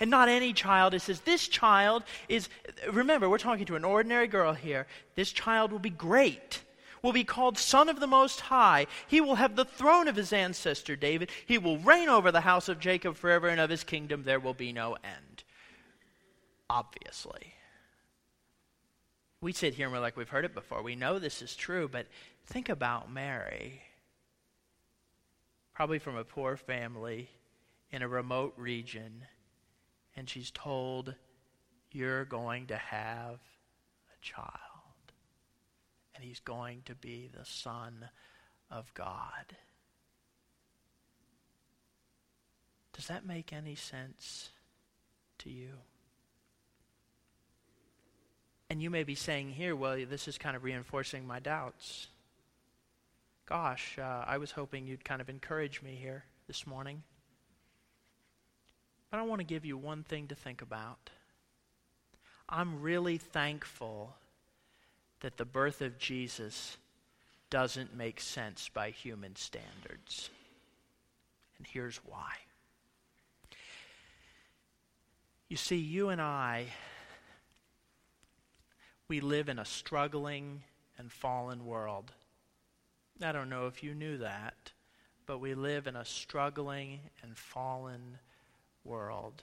And 0.00 0.10
not 0.10 0.28
any 0.28 0.52
child. 0.52 0.94
It 0.94 1.00
says, 1.00 1.20
this 1.20 1.48
child 1.48 2.02
is, 2.28 2.48
remember, 2.92 3.28
we're 3.28 3.38
talking 3.38 3.66
to 3.66 3.76
an 3.76 3.84
ordinary 3.84 4.26
girl 4.26 4.52
here. 4.52 4.86
This 5.14 5.32
child 5.32 5.72
will 5.72 5.78
be 5.78 5.90
great, 5.90 6.62
will 7.02 7.12
be 7.12 7.24
called 7.24 7.56
Son 7.58 7.88
of 7.88 8.00
the 8.00 8.06
Most 8.06 8.40
High. 8.40 8.86
He 9.06 9.20
will 9.20 9.36
have 9.36 9.56
the 9.56 9.64
throne 9.64 10.08
of 10.08 10.16
his 10.16 10.32
ancestor 10.32 10.96
David. 10.96 11.30
He 11.46 11.58
will 11.58 11.78
reign 11.78 12.08
over 12.08 12.30
the 12.30 12.40
house 12.40 12.68
of 12.68 12.80
Jacob 12.80 13.16
forever, 13.16 13.48
and 13.48 13.60
of 13.60 13.70
his 13.70 13.84
kingdom 13.84 14.24
there 14.24 14.40
will 14.40 14.54
be 14.54 14.72
no 14.72 14.94
end. 14.94 15.44
Obviously. 16.68 17.54
We 19.40 19.52
sit 19.52 19.74
here 19.74 19.86
and 19.86 19.92
we're 19.92 20.00
like, 20.00 20.16
we've 20.16 20.28
heard 20.28 20.44
it 20.44 20.54
before. 20.54 20.82
We 20.82 20.96
know 20.96 21.18
this 21.18 21.42
is 21.42 21.54
true, 21.54 21.88
but 21.88 22.06
think 22.46 22.68
about 22.68 23.12
Mary. 23.12 23.82
Probably 25.74 25.98
from 25.98 26.16
a 26.16 26.24
poor 26.24 26.56
family 26.56 27.28
in 27.90 28.02
a 28.02 28.08
remote 28.08 28.54
region 28.56 29.24
and 30.16 30.28
she's 30.28 30.50
told, 30.50 31.14
You're 31.92 32.24
going 32.24 32.66
to 32.68 32.76
have 32.76 33.38
a 34.10 34.22
child, 34.22 35.12
and 36.14 36.24
he's 36.24 36.40
going 36.40 36.82
to 36.86 36.94
be 36.94 37.28
the 37.32 37.44
Son 37.44 38.08
of 38.70 38.92
God. 38.94 39.56
Does 42.94 43.08
that 43.08 43.26
make 43.26 43.52
any 43.52 43.74
sense 43.74 44.50
to 45.38 45.50
you? 45.50 45.74
And 48.68 48.82
you 48.82 48.90
may 48.90 49.04
be 49.04 49.14
saying 49.14 49.50
here, 49.50 49.76
well, 49.76 49.96
this 50.08 50.26
is 50.26 50.38
kind 50.38 50.56
of 50.56 50.64
reinforcing 50.64 51.26
my 51.26 51.38
doubts. 51.38 52.08
Gosh, 53.46 53.96
uh, 53.98 54.24
I 54.26 54.38
was 54.38 54.50
hoping 54.50 54.86
you'd 54.86 55.04
kind 55.04 55.20
of 55.20 55.28
encourage 55.28 55.82
me 55.82 55.96
here 56.00 56.24
this 56.48 56.66
morning. 56.66 57.02
But 59.10 59.20
I 59.20 59.22
want 59.22 59.40
to 59.40 59.46
give 59.46 59.64
you 59.64 59.76
one 59.76 60.02
thing 60.02 60.26
to 60.28 60.34
think 60.34 60.62
about. 60.62 61.10
I'm 62.48 62.82
really 62.82 63.18
thankful 63.18 64.14
that 65.20 65.36
the 65.36 65.44
birth 65.44 65.80
of 65.80 65.98
Jesus 65.98 66.76
doesn't 67.50 67.96
make 67.96 68.20
sense 68.20 68.68
by 68.68 68.90
human 68.90 69.36
standards. 69.36 70.30
And 71.58 71.66
here's 71.66 71.96
why. 71.98 72.32
You 75.48 75.56
see, 75.56 75.76
you 75.76 76.08
and 76.08 76.20
I, 76.20 76.66
we 79.08 79.20
live 79.20 79.48
in 79.48 79.58
a 79.58 79.64
struggling 79.64 80.62
and 80.98 81.10
fallen 81.12 81.64
world. 81.64 82.12
I 83.22 83.32
don't 83.32 83.48
know 83.48 83.66
if 83.66 83.82
you 83.82 83.94
knew 83.94 84.18
that, 84.18 84.72
but 85.26 85.38
we 85.38 85.54
live 85.54 85.86
in 85.86 85.96
a 85.96 86.04
struggling 86.04 87.00
and 87.22 87.36
fallen 87.36 88.18
world. 88.84 89.42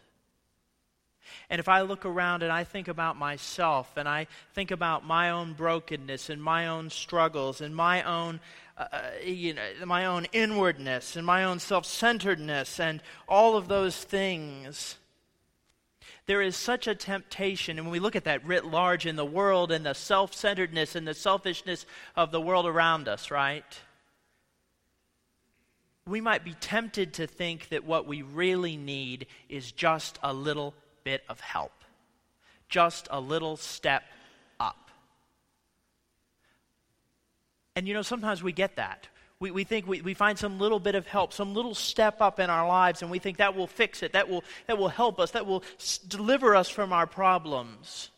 And 1.50 1.60
if 1.60 1.70
I 1.70 1.82
look 1.82 2.06
around 2.06 2.44
and 2.44 2.52
I 2.52 2.66
think 2.66 2.90
about 2.90 3.18
myself 3.18 3.96
and 3.96 4.08
I 4.08 4.28
think 4.54 4.72
about 4.72 5.06
my 5.06 5.30
own 5.30 5.54
brokenness 5.54 6.30
and 6.30 6.44
my 6.44 6.68
own 6.68 6.90
struggles 6.90 7.62
and 7.62 7.74
my 7.74 8.04
own, 8.04 8.42
uh, 8.78 8.88
uh, 8.92 9.10
you 9.24 9.54
know, 9.54 9.64
my 9.86 10.06
own 10.06 10.26
inwardness 10.34 11.16
and 11.16 11.26
my 11.26 11.46
own 11.46 11.60
self 11.60 11.86
centeredness 11.86 12.80
and 12.80 13.02
all 13.28 13.56
of 13.56 13.70
those 13.70 14.04
things, 14.04 14.98
there 16.26 16.42
is 16.42 16.56
such 16.56 16.88
a 16.88 16.96
temptation. 16.96 17.78
And 17.78 17.88
when 17.88 17.92
we 17.92 18.00
look 18.00 18.16
at 18.16 18.24
that 18.24 18.46
writ 18.46 18.66
large 18.66 19.06
in 19.06 19.16
the 19.16 19.26
world 19.26 19.72
and 19.72 19.86
the 19.86 19.94
self 19.94 20.34
centeredness 20.34 20.96
and 20.96 21.08
the 21.08 21.14
selfishness 21.14 21.86
of 22.16 22.32
the 22.32 22.42
world 22.42 22.66
around 22.66 23.08
us, 23.08 23.30
right? 23.30 23.66
we 26.06 26.20
might 26.20 26.44
be 26.44 26.54
tempted 26.54 27.14
to 27.14 27.28
think 27.28 27.70
that 27.70 27.86
what 27.86 28.08
we 28.08 28.22
really 28.22 28.76
need 28.76 29.28
is 29.48 29.72
just 29.72 30.20
a 30.22 30.34
little 30.34 30.74
bit 31.04 31.24
of 31.30 31.40
help, 31.40 31.72
just 32.68 33.08
a 33.10 33.20
little 33.20 33.56
step 33.56 34.04
up. 34.60 34.90
And 37.76 37.88
you 37.88 37.94
know, 37.94 38.02
sometimes 38.02 38.44
we 38.44 38.52
get 38.52 38.76
that. 38.76 39.08
We, 39.44 39.52
we 39.52 39.66
think 39.66 39.86
we, 39.86 40.02
we 40.02 40.14
find 40.14 40.40
some 40.40 40.58
little 40.58 40.80
bit 40.80 40.96
of 40.96 41.06
help, 41.06 41.34
some 41.34 41.54
little 41.54 41.76
step 41.76 42.22
up 42.22 42.40
in 42.40 42.50
our 42.50 42.66
lives, 42.66 43.02
and 43.02 43.12
we 43.12 43.20
think 43.20 43.40
that 43.40 43.58
will 43.58 43.68
fix 43.68 44.02
it, 44.02 44.14
that 44.14 44.30
will, 44.30 44.42
that 44.68 44.78
will 44.78 44.88
help 44.88 45.20
us, 45.20 45.32
that 45.32 45.46
will 45.46 45.66
s- 45.78 45.98
deliver 45.98 46.56
us 46.56 46.70
from 46.70 46.94
our 46.94 47.06
problems. 47.06 48.10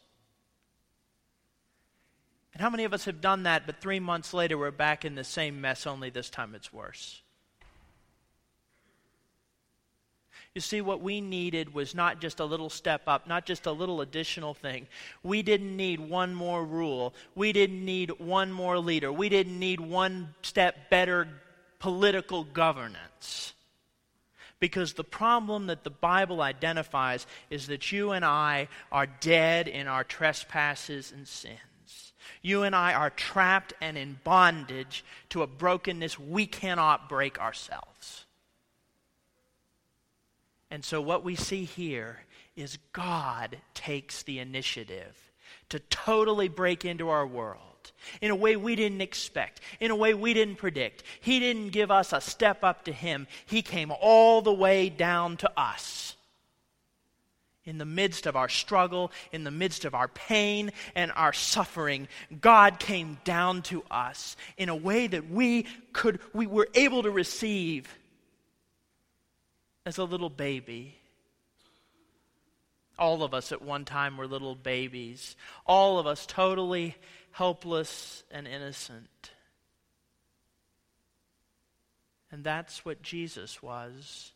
And 2.53 2.61
how 2.61 2.69
many 2.69 2.83
of 2.83 2.93
us 2.93 3.05
have 3.05 3.21
done 3.21 3.41
that, 3.43 3.65
but 3.65 3.81
three 3.81 3.99
months 3.99 4.35
later 4.35 4.55
we're 4.55 4.69
back 4.69 5.03
in 5.03 5.15
the 5.15 5.23
same 5.23 5.61
mess, 5.61 5.87
only 5.87 6.11
this 6.11 6.29
time 6.29 6.53
it's 6.53 6.71
worse? 6.71 7.23
You 10.55 10.61
see, 10.61 10.79
what 10.79 11.01
we 11.01 11.19
needed 11.19 11.73
was 11.73 11.93
not 11.93 12.21
just 12.21 12.39
a 12.39 12.45
little 12.45 12.69
step 12.69 13.01
up, 13.07 13.27
not 13.27 13.45
just 13.45 13.65
a 13.65 13.73
little 13.73 13.99
additional 13.99 14.53
thing. 14.53 14.87
We 15.21 15.41
didn't 15.41 15.75
need 15.75 15.99
one 15.99 16.33
more 16.33 16.63
rule. 16.63 17.13
We 17.35 17.51
didn't 17.51 17.83
need 17.83 18.11
one 18.19 18.53
more 18.53 18.79
leader. 18.79 19.11
We 19.11 19.27
didn't 19.27 19.59
need 19.59 19.81
one 19.81 20.33
step 20.43 20.89
better 20.89 21.27
political 21.79 22.45
governance. 22.45 23.53
Because 24.61 24.93
the 24.93 25.03
problem 25.03 25.67
that 25.67 25.83
the 25.83 25.89
Bible 25.89 26.41
identifies 26.41 27.27
is 27.49 27.67
that 27.67 27.91
you 27.91 28.11
and 28.11 28.23
I 28.23 28.69
are 28.93 29.07
dead 29.07 29.67
in 29.67 29.87
our 29.87 30.05
trespasses 30.05 31.11
and 31.11 31.27
sins. 31.27 31.59
You 32.41 32.63
and 32.63 32.73
I 32.73 32.93
are 32.93 33.09
trapped 33.09 33.73
and 33.81 33.97
in 33.97 34.19
bondage 34.23 35.03
to 35.31 35.41
a 35.41 35.47
brokenness 35.47 36.17
we 36.17 36.47
cannot 36.47 37.09
break 37.09 37.41
ourselves. 37.41 38.24
And 40.75 40.83
so, 40.83 40.99
what 40.99 41.23
we 41.23 41.37
see 41.37 41.63
here 41.63 42.17
is 42.57 42.79
God 42.91 43.59
takes 43.73 44.23
the 44.23 44.39
initiative 44.39 45.31
to 45.69 45.79
totally 45.79 46.49
break 46.49 46.83
into 46.83 47.07
our 47.07 47.25
world 47.25 47.93
in 48.21 48.29
a 48.29 48.35
way 48.35 48.57
we 48.57 48.75
didn't 48.75 48.99
expect, 48.99 49.61
in 49.79 49.89
a 49.89 49.95
way 49.95 50.13
we 50.13 50.33
didn't 50.33 50.57
predict. 50.57 51.03
He 51.21 51.39
didn't 51.39 51.69
give 51.69 51.91
us 51.91 52.11
a 52.11 52.19
step 52.19 52.65
up 52.65 52.83
to 52.83 52.91
Him, 52.91 53.25
He 53.45 53.61
came 53.61 53.89
all 54.01 54.41
the 54.41 54.51
way 54.51 54.89
down 54.89 55.37
to 55.37 55.51
us. 55.55 56.17
In 57.63 57.77
the 57.77 57.85
midst 57.85 58.25
of 58.25 58.35
our 58.35 58.49
struggle, 58.49 59.13
in 59.31 59.45
the 59.45 59.51
midst 59.51 59.85
of 59.85 59.95
our 59.95 60.09
pain 60.09 60.73
and 60.93 61.09
our 61.15 61.31
suffering, 61.31 62.09
God 62.41 62.79
came 62.79 63.17
down 63.23 63.61
to 63.61 63.81
us 63.89 64.35
in 64.57 64.67
a 64.67 64.75
way 64.75 65.07
that 65.07 65.29
we 65.31 65.67
could 65.93 66.19
we 66.33 66.47
were 66.47 66.67
able 66.73 67.03
to 67.03 67.11
receive 67.11 67.87
as 69.85 69.97
a 69.97 70.03
little 70.03 70.29
baby. 70.29 70.97
All 72.97 73.23
of 73.23 73.33
us 73.33 73.51
at 73.51 73.61
one 73.61 73.85
time 73.85 74.17
were 74.17 74.27
little 74.27 74.55
babies. 74.55 75.35
All 75.65 75.99
of 75.99 76.07
us 76.07 76.25
totally 76.25 76.95
helpless 77.31 78.23
and 78.31 78.47
innocent. 78.47 79.31
And 82.31 82.43
that's 82.43 82.83
what 82.83 83.01
Jesus 83.01 83.61
was. 83.61 84.31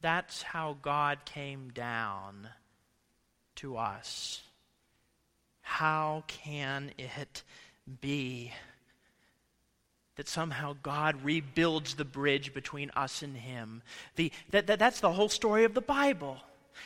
That's 0.00 0.42
how 0.42 0.76
God 0.82 1.24
came 1.24 1.70
down 1.70 2.48
to 3.56 3.76
us. 3.76 4.42
How 5.62 6.24
can 6.26 6.92
it 6.98 7.42
be 8.00 8.52
that 10.16 10.28
somehow 10.28 10.76
God 10.82 11.22
rebuilds 11.24 11.94
the 11.94 12.04
bridge 12.04 12.54
between 12.54 12.90
us 12.90 13.22
and 13.22 13.36
Him? 13.36 13.82
The, 14.16 14.32
that, 14.50 14.66
that, 14.66 14.78
that's 14.78 15.00
the 15.00 15.12
whole 15.12 15.28
story 15.28 15.64
of 15.64 15.74
the 15.74 15.80
Bible. 15.80 16.38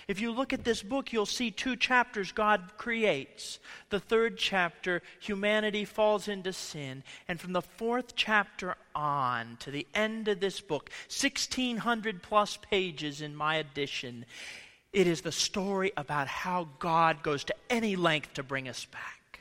If 0.06 0.20
you 0.20 0.30
look 0.32 0.52
at 0.52 0.64
this 0.64 0.82
book, 0.82 1.12
you'll 1.12 1.26
see 1.26 1.50
two 1.50 1.76
chapters 1.76 2.32
God 2.32 2.72
creates. 2.76 3.58
The 3.90 4.00
third 4.00 4.36
chapter, 4.38 5.02
humanity 5.20 5.84
falls 5.84 6.28
into 6.28 6.52
sin. 6.52 7.02
And 7.26 7.40
from 7.40 7.52
the 7.52 7.62
fourth 7.62 8.14
chapter 8.14 8.76
on 8.94 9.56
to 9.60 9.70
the 9.70 9.86
end 9.94 10.28
of 10.28 10.40
this 10.40 10.60
book, 10.60 10.90
1,600 11.08 12.22
plus 12.22 12.58
pages 12.70 13.20
in 13.20 13.34
my 13.34 13.56
edition, 13.56 14.24
it 14.92 15.06
is 15.06 15.20
the 15.20 15.32
story 15.32 15.92
about 15.96 16.28
how 16.28 16.68
God 16.78 17.22
goes 17.22 17.44
to 17.44 17.54
any 17.68 17.96
length 17.96 18.34
to 18.34 18.42
bring 18.42 18.68
us 18.68 18.84
back, 18.86 19.40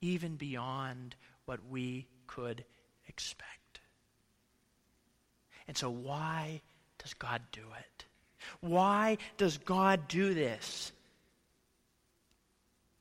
even 0.00 0.36
beyond 0.36 1.14
what 1.46 1.60
we 1.70 2.06
could 2.26 2.64
expect. 3.08 3.80
And 5.68 5.76
so, 5.76 5.90
why 5.90 6.60
does 6.98 7.14
God 7.14 7.42
do 7.52 7.62
it? 7.78 8.04
Why 8.60 9.18
does 9.36 9.58
God 9.58 10.08
do 10.08 10.34
this? 10.34 10.92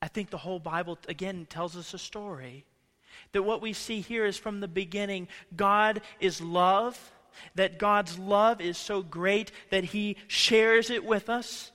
I 0.01 0.07
think 0.07 0.29
the 0.29 0.37
whole 0.37 0.59
Bible, 0.59 0.97
again, 1.07 1.45
tells 1.49 1.75
us 1.77 1.93
a 1.93 1.99
story. 1.99 2.65
That 3.33 3.43
what 3.43 3.61
we 3.61 3.73
see 3.73 4.01
here 4.01 4.25
is 4.25 4.37
from 4.37 4.59
the 4.59 4.67
beginning 4.67 5.27
God 5.55 6.01
is 6.19 6.41
love, 6.41 7.11
that 7.55 7.77
God's 7.77 8.17
love 8.17 8.61
is 8.61 8.77
so 8.77 9.01
great 9.01 9.51
that 9.69 9.83
He 9.83 10.17
shares 10.27 10.89
it 10.89 11.05
with 11.05 11.29
us, 11.29 11.71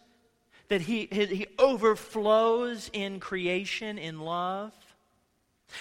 that 0.68 0.82
He, 0.82 1.08
he 1.10 1.46
overflows 1.58 2.90
in 2.92 3.20
creation 3.20 3.98
in 3.98 4.20
love. 4.20 4.72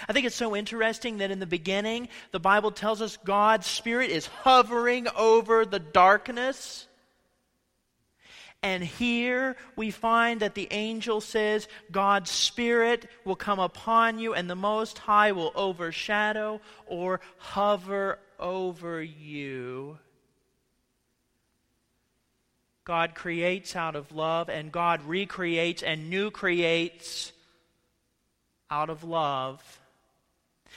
I 0.07 0.13
think 0.13 0.25
it's 0.25 0.35
so 0.35 0.55
interesting 0.55 1.17
that 1.17 1.31
in 1.31 1.39
the 1.39 1.45
beginning, 1.45 2.09
the 2.31 2.39
Bible 2.39 2.71
tells 2.71 3.01
us 3.01 3.17
God's 3.17 3.67
Spirit 3.67 4.11
is 4.11 4.27
hovering 4.27 5.07
over 5.15 5.65
the 5.65 5.79
darkness. 5.79 6.87
And 8.63 8.83
here 8.83 9.55
we 9.75 9.91
find 9.91 10.39
that 10.39 10.55
the 10.55 10.67
angel 10.71 11.21
says, 11.21 11.67
God's 11.91 12.31
Spirit 12.31 13.07
will 13.23 13.35
come 13.35 13.59
upon 13.59 14.17
you, 14.17 14.33
and 14.33 14.49
the 14.49 14.55
Most 14.55 14.97
High 14.97 15.33
will 15.33 15.51
overshadow 15.53 16.61
or 16.87 17.21
hover 17.37 18.17
over 18.39 19.03
you. 19.03 19.99
God 22.85 23.15
creates 23.15 23.75
out 23.75 23.95
of 23.95 24.11
love, 24.11 24.49
and 24.49 24.71
God 24.71 25.03
recreates 25.03 25.83
and 25.83 26.09
new 26.09 26.31
creates 26.31 27.31
out 28.69 28.89
of 28.89 29.03
love. 29.03 29.79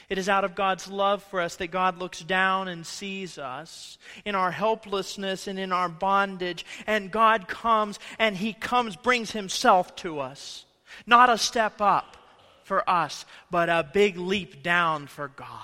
It 0.09 0.19
is 0.19 0.29
out 0.29 0.45
of 0.45 0.55
God's 0.55 0.89
love 0.89 1.23
for 1.23 1.41
us 1.41 1.57
that 1.57 1.71
God 1.71 1.99
looks 1.99 2.21
down 2.21 2.69
and 2.69 2.87
sees 2.87 3.39
us 3.39 3.99
in 4.25 4.35
our 4.35 4.51
helplessness 4.51 5.47
and 5.47 5.59
in 5.59 5.73
our 5.73 5.89
bondage. 5.89 6.65
And 6.87 7.11
God 7.11 7.49
comes 7.49 7.99
and 8.19 8.37
He 8.37 8.53
comes, 8.53 8.97
brings 8.97 9.33
Himself 9.33 9.95
to 9.97 10.21
us. 10.21 10.65
Not 11.07 11.31
a 11.31 11.39
step 11.39 11.81
up 11.81 12.17
for 12.65 12.89
us, 12.89 13.25
but 13.51 13.69
a 13.69 13.89
big 13.93 14.19
leap 14.19 14.63
down 14.63 15.07
for 15.07 15.29
God. 15.29 15.61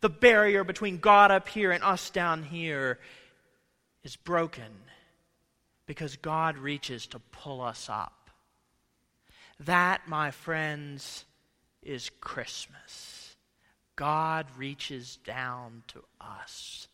The 0.00 0.08
barrier 0.08 0.64
between 0.64 0.98
God 0.98 1.30
up 1.30 1.48
here 1.48 1.72
and 1.72 1.82
us 1.82 2.10
down 2.10 2.44
here 2.44 2.98
is 4.04 4.16
broken 4.16 4.72
because 5.86 6.16
God 6.16 6.56
reaches 6.56 7.06
to 7.08 7.18
pull 7.18 7.60
us 7.60 7.88
up. 7.90 8.30
That, 9.60 10.06
my 10.06 10.30
friends, 10.30 11.24
is 11.82 12.10
Christmas. 12.20 13.17
God 13.98 14.46
reaches 14.56 15.18
down 15.24 15.82
to 15.88 16.04
us. 16.20 16.86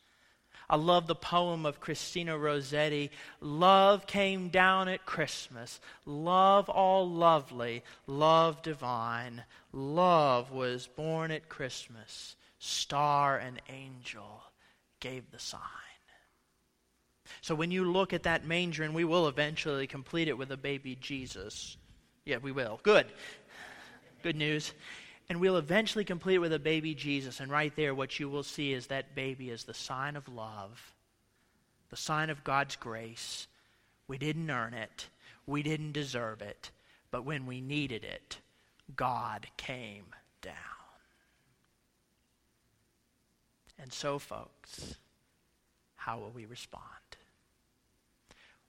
I 0.71 0.77
love 0.77 1.07
the 1.07 1.15
poem 1.15 1.67
of 1.67 1.79
Christina 1.79 2.39
Rossetti. 2.39 3.11
Love 3.43 4.07
came 4.07 4.49
down 4.49 4.89
at 4.89 5.05
Christmas. 5.05 5.81
Love 6.07 6.71
all 6.71 7.07
lovely. 7.07 7.83
Love 8.07 8.63
divine. 8.63 9.45
Love 9.71 10.51
was 10.51 10.87
born 10.87 11.31
at 11.31 11.51
Christmas. 11.51 12.37
Star 12.59 13.37
and 13.37 13.61
angel 13.69 14.43
gave 15.01 15.31
the 15.31 15.39
sign. 15.39 15.61
So 17.43 17.55
when 17.55 17.71
you 17.71 17.85
look 17.85 18.15
at 18.15 18.23
that 18.23 18.47
manger, 18.47 18.83
and 18.83 18.95
we 18.95 19.05
will 19.05 19.29
eventually 19.29 19.87
complete 19.87 20.29
it 20.29 20.39
with 20.39 20.51
a 20.51 20.57
baby 20.57 20.97
Jesus. 20.99 21.77
Yeah, 22.25 22.39
we 22.39 22.51
will. 22.51 22.81
Good. 22.83 23.09
Good 24.23 24.37
news 24.37 24.73
and 25.29 25.41
we'll 25.41 25.57
eventually 25.57 26.05
complete 26.05 26.37
it 26.37 26.41
with 26.41 26.53
a 26.53 26.59
baby 26.59 26.95
Jesus. 26.95 27.41
And 27.41 27.51
right 27.51 27.75
there, 27.77 27.95
what 27.95 28.21
you 28.21 28.29
will 28.29 28.43
see 28.43 28.73
is 28.73 28.89
that 28.89 29.15
baby 29.15 29.51
is 29.51 29.65
the 29.65 29.75
sign 29.75 30.17
of 30.17 30.29
love, 30.29 30.93
the 31.91 31.97
sign 31.97 32.31
of 32.31 32.45
God's 32.45 32.77
grace. 32.77 33.47
We 34.07 34.19
didn't 34.19 34.51
earn 34.51 34.75
it, 34.75 35.09
we 35.47 35.63
didn't 35.63 35.93
deserve 35.93 36.43
it, 36.43 36.71
but 37.11 37.25
when 37.25 37.47
we 37.47 37.61
needed 37.61 38.05
it, 38.05 38.39
God 38.97 39.47
came 39.57 40.07
down. 40.43 40.55
And 43.79 43.93
so, 43.93 44.19
folks, 44.19 44.97
how 45.97 46.19
will 46.19 46.31
we 46.31 46.45
respond? 46.45 46.85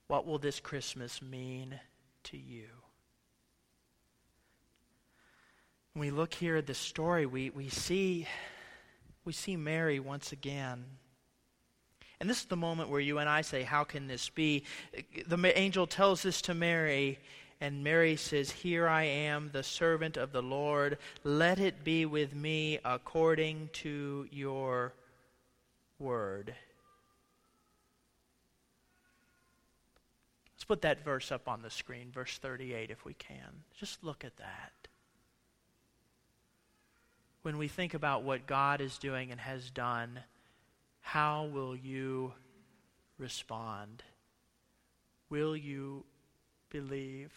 What 0.08 0.26
will 0.26 0.38
this 0.38 0.60
Christmas 0.60 1.20
mean 1.20 1.78
to 2.24 2.36
you? 2.36 2.66
When 5.96 6.02
we 6.02 6.10
look 6.10 6.34
here 6.34 6.56
at 6.56 6.66
the 6.66 6.74
story, 6.74 7.24
we, 7.24 7.48
we, 7.48 7.70
see, 7.70 8.26
we 9.24 9.32
see 9.32 9.56
Mary 9.56 9.98
once 9.98 10.30
again. 10.30 10.84
And 12.20 12.28
this 12.28 12.40
is 12.40 12.44
the 12.44 12.54
moment 12.54 12.90
where 12.90 13.00
you 13.00 13.16
and 13.16 13.30
I 13.30 13.40
say, 13.40 13.62
How 13.62 13.82
can 13.82 14.06
this 14.06 14.28
be? 14.28 14.64
The 15.26 15.58
angel 15.58 15.86
tells 15.86 16.20
this 16.20 16.42
to 16.42 16.54
Mary, 16.54 17.18
and 17.62 17.82
Mary 17.82 18.16
says, 18.16 18.50
Here 18.50 18.86
I 18.86 19.04
am, 19.04 19.48
the 19.54 19.62
servant 19.62 20.18
of 20.18 20.32
the 20.32 20.42
Lord. 20.42 20.98
Let 21.24 21.58
it 21.58 21.82
be 21.82 22.04
with 22.04 22.34
me 22.34 22.78
according 22.84 23.70
to 23.74 24.28
your 24.30 24.92
word. 25.98 26.54
Let's 30.54 30.64
put 30.64 30.82
that 30.82 31.02
verse 31.02 31.32
up 31.32 31.48
on 31.48 31.62
the 31.62 31.70
screen, 31.70 32.10
verse 32.12 32.36
38, 32.36 32.90
if 32.90 33.06
we 33.06 33.14
can. 33.14 33.64
Just 33.80 34.04
look 34.04 34.26
at 34.26 34.36
that. 34.36 34.88
When 37.46 37.58
we 37.58 37.68
think 37.68 37.94
about 37.94 38.24
what 38.24 38.48
God 38.48 38.80
is 38.80 38.98
doing 38.98 39.30
and 39.30 39.40
has 39.40 39.70
done, 39.70 40.18
how 41.00 41.44
will 41.44 41.76
you 41.76 42.32
respond? 43.18 44.02
Will 45.30 45.56
you 45.56 46.02
believe? 46.70 47.32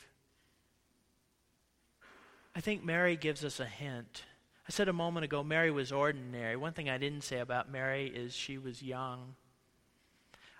I 2.56 2.60
think 2.60 2.84
Mary 2.84 3.18
gives 3.18 3.46
us 3.46 3.60
a 3.60 3.68
hint. 3.68 4.24
I 4.68 4.72
said 4.72 4.88
a 4.88 4.94
moment 4.94 5.26
ago, 5.26 5.44
Mary 5.44 5.70
was 5.70 5.92
ordinary. 5.92 6.56
One 6.56 6.74
thing 6.74 6.90
I 6.90 6.98
didn't 6.98 7.22
say 7.22 7.38
about 7.38 7.72
Mary 7.72 8.08
is 8.08 8.36
she 8.36 8.58
was 8.58 8.82
young. 8.82 9.36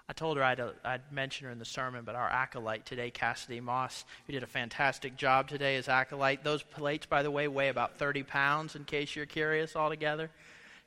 I 0.10 0.14
told 0.14 0.38
her 0.38 0.44
I'd, 0.44 0.60
uh, 0.60 0.72
I'd 0.84 1.12
mention 1.12 1.46
her 1.46 1.52
in 1.52 1.60
the 1.60 1.66
sermon, 1.66 2.04
but 2.04 2.16
our 2.16 2.28
acolyte 2.28 2.84
today, 2.84 3.12
Cassidy 3.12 3.62
Moss, 3.62 4.06
who 4.26 4.34
did 4.34 4.42
a 4.42 4.48
fantastic 4.48 5.16
job 5.16 5.48
today 5.48 5.76
as 5.76 5.88
acolyte. 5.88 6.44
Those 6.44 6.64
plates, 6.64 7.06
by 7.06 7.22
the 7.22 7.30
way, 7.30 7.48
weigh 7.48 7.70
about 7.70 8.00
30 8.00 8.24
pounds, 8.24 8.76
in 8.76 8.86
case 8.86 9.16
you're 9.16 9.28
curious 9.28 9.76
altogether. 9.76 10.32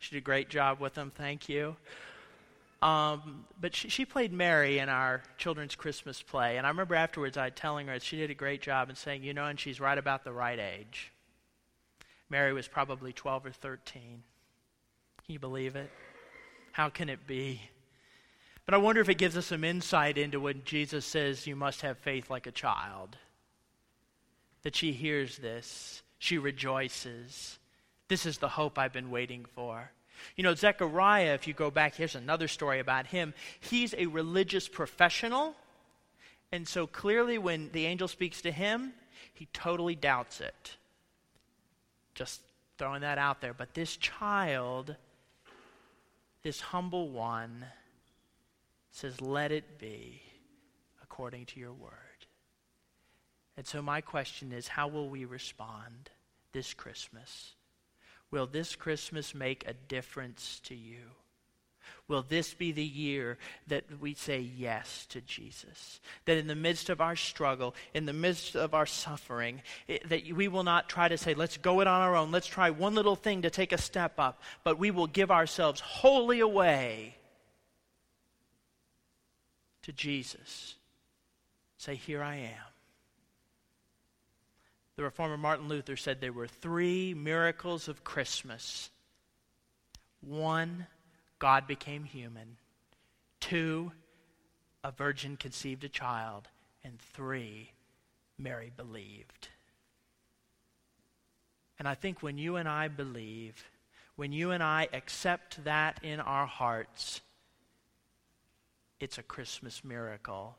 She 0.01 0.11
did 0.11 0.19
a 0.19 0.23
great 0.23 0.49
job 0.49 0.81
with 0.81 0.95
them. 0.95 1.13
Thank 1.15 1.49
you. 1.49 1.77
Um, 2.83 3.45
but 3.61 3.77
she, 3.77 3.91
she, 3.91 4.05
played 4.05 4.33
Mary 4.33 4.81
in 4.81 4.89
our 4.89 5.23
children's 5.39 5.77
Christmas 5.77 6.21
play. 6.21 6.57
And 6.57 6.67
I 6.67 6.71
remember 6.71 6.97
afterwards 6.97 7.37
I 7.37 7.51
telling 7.51 7.87
her 7.87 8.01
she 8.01 8.17
did 8.17 8.31
a 8.31 8.35
great 8.35 8.61
job 8.61 8.89
and 8.89 8.99
saying, 8.99 9.23
you 9.23 9.35
know, 9.35 9.47
and 9.47 9.59
she's 9.59 9.79
right 9.79 9.97
about 9.97 10.25
the 10.25 10.33
right 10.33 10.59
age. 10.59 11.13
Mary 12.29 12.53
was 12.53 12.67
probably 12.67 13.13
12 13.13 13.47
or 13.47 13.53
13. 13.53 14.03
Can 14.03 15.33
you 15.33 15.39
believe 15.39 15.77
it? 15.77 15.91
How 16.73 16.89
can 16.89 17.09
it 17.09 17.25
be? 17.29 17.61
But 18.64 18.75
I 18.75 18.79
wonder 18.79 19.01
if 19.01 19.09
it 19.09 19.18
gives 19.18 19.37
us 19.37 19.46
some 19.46 19.64
insight 19.64 20.18
into 20.18 20.40
when 20.40 20.62
Jesus 20.64 21.05
says, 21.05 21.46
You 21.46 21.57
must 21.57 21.81
have 21.83 21.98
faith 21.98 22.31
like 22.31 22.46
a 22.46 22.53
child. 22.53 23.16
That 24.62 24.77
she 24.77 24.92
hears 24.92 25.38
this, 25.38 26.03
she 26.18 26.38
rejoices. 26.38 27.59
This 28.09 28.27
is 28.27 28.38
the 28.38 28.48
hope 28.48 28.79
I've 28.79 28.92
been 28.92 29.11
waiting 29.11 29.46
for. 29.55 29.90
You 30.37 30.44
know, 30.44 30.55
Zechariah, 30.55 31.35
if 31.35 31.48
you 31.48 31.55
go 31.55 31.70
back, 31.70 31.94
here's 31.94 32.14
another 32.14 32.46
story 32.46 32.79
about 32.79 33.07
him. 33.07 33.35
He's 33.59 33.94
a 33.94 34.07
religious 34.07 34.68
professional. 34.68 35.57
And 36.53 36.68
so 36.68 36.87
clearly, 36.87 37.38
when 37.38 37.70
the 37.72 37.87
angel 37.87 38.07
speaks 38.07 38.42
to 38.42 38.53
him, 38.53 38.92
he 39.33 39.46
totally 39.53 39.94
doubts 39.94 40.40
it. 40.40 40.77
Just 42.14 42.42
throwing 42.79 43.01
that 43.01 43.18
out 43.18 43.40
there. 43.40 43.55
But 43.55 43.75
this 43.75 43.96
child, 43.96 44.94
this 46.42 46.61
humble 46.61 47.09
one, 47.09 47.64
says, 48.92 49.20
Let 49.20 49.50
it 49.50 49.78
be 49.78 50.22
according 51.02 51.46
to 51.46 51.61
your 51.61 51.72
word. 51.72 51.90
And 53.57 53.66
so, 53.66 53.83
my 53.83 54.00
question 54.00 54.52
is 54.52 54.68
how 54.68 54.88
will 54.88 55.09
we 55.09 55.24
respond 55.24 56.11
this 56.52 56.72
Christmas? 56.72 57.52
Will 58.31 58.46
this 58.46 58.76
Christmas 58.76 59.35
make 59.35 59.66
a 59.66 59.74
difference 59.74 60.61
to 60.64 60.74
you? 60.74 61.00
Will 62.09 62.22
this 62.22 62.55
be 62.55 62.72
the 62.72 62.85
year 62.85 63.38
that 63.66 63.85
we 64.00 64.14
say 64.14 64.40
yes 64.40 65.07
to 65.11 65.20
Jesus? 65.20 66.00
That 66.24 66.38
in 66.38 66.46
the 66.46 66.55
midst 66.55 66.88
of 66.88 67.00
our 67.00 67.16
struggle, 67.16 67.74
in 67.92 68.07
the 68.07 68.12
midst 68.12 68.55
of 68.55 68.72
our 68.72 68.87
suffering, 68.87 69.62
it, 69.88 70.09
that 70.09 70.33
we 70.33 70.48
will 70.48 70.64
not 70.64 70.88
try 70.88 71.09
to 71.09 71.18
say, 71.18 71.35
let's 71.35 71.57
go 71.59 71.81
it 71.81 71.87
on 71.87 72.00
our 72.00 72.16
own, 72.16 72.31
let's 72.31 72.46
try 72.46 72.70
one 72.70 72.94
little 72.94 73.16
thing 73.16 73.42
to 73.42 73.50
take 73.50 73.72
a 73.72 73.78
step 73.78 74.18
up, 74.18 74.40
but 74.64 74.78
we 74.78 74.90
will 74.90 75.07
give 75.07 75.31
ourselves 75.31 75.81
wholly 75.81 76.40
away 76.40 77.16
to 79.83 79.92
Jesus. 79.92 80.77
Say, 81.79 81.95
Here 81.95 82.23
I 82.23 82.37
am. 82.37 82.73
The 84.97 85.05
reformer 85.05 85.37
Martin 85.37 85.68
Luther 85.68 85.97
said 85.97 86.21
there 86.21 86.33
were 86.33 86.47
three 86.47 87.14
miracles 87.14 87.88
of 87.88 88.05
Christmas. 88.05 88.90
One, 90.21 90.87
God 91.38 91.66
became 91.66 92.05
human. 92.05 92.57
Two, 93.40 93.92
a 94.85 94.92
virgin 94.92 95.37
conceived 95.37 95.83
a 95.85 95.88
child. 95.88 96.49
And 96.85 96.99
three, 97.01 97.73
Mary 98.38 98.71
believed. 98.77 99.49
And 101.79 101.88
I 101.88 101.95
think 101.95 102.23
when 102.23 102.38
you 102.38 102.57
and 102.57 102.68
I 102.68 102.88
believe, 102.88 103.64
when 104.16 104.33
you 104.33 104.51
and 104.51 104.62
I 104.62 104.88
accept 104.92 105.64
that 105.64 105.99
in 106.03 106.21
our 106.21 106.47
hearts, 106.47 107.21
it's 109.03 109.19
a 109.19 109.23
Christmas 109.23 109.83
miracle 109.83 110.57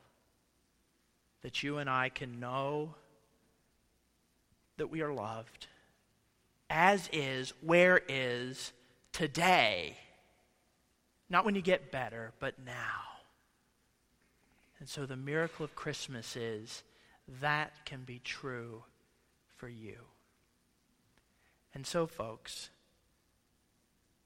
that 1.40 1.62
you 1.62 1.78
and 1.78 1.88
I 1.88 2.10
can 2.10 2.38
know 2.38 2.94
that 4.76 4.90
we 4.90 5.00
are 5.00 5.14
loved 5.14 5.66
as 6.68 7.08
is, 7.10 7.54
where 7.62 8.02
is, 8.06 8.72
today. 9.12 9.96
Not 11.30 11.46
when 11.46 11.54
you 11.54 11.62
get 11.62 11.90
better, 11.90 12.32
but 12.38 12.54
now. 12.66 13.00
And 14.78 14.90
so 14.90 15.06
the 15.06 15.16
miracle 15.16 15.64
of 15.64 15.74
Christmas 15.74 16.36
is 16.36 16.82
that 17.40 17.72
can 17.86 18.02
be 18.02 18.20
true 18.22 18.84
for 19.56 19.68
you. 19.68 19.96
And 21.72 21.86
so, 21.86 22.06
folks, 22.06 22.68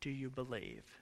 do 0.01 0.11
you 0.11 0.29
believe? 0.29 0.98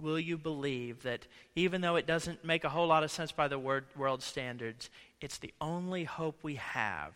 Will 0.00 0.18
you 0.18 0.38
believe 0.38 1.02
that 1.02 1.26
even 1.54 1.80
though 1.80 1.96
it 1.96 2.06
doesn't 2.06 2.44
make 2.44 2.64
a 2.64 2.70
whole 2.70 2.86
lot 2.86 3.04
of 3.04 3.10
sense 3.10 3.32
by 3.32 3.48
the 3.48 3.58
word, 3.58 3.84
world 3.96 4.22
standards, 4.22 4.88
it's 5.20 5.38
the 5.38 5.52
only 5.60 6.04
hope 6.04 6.38
we 6.42 6.54
have 6.54 7.14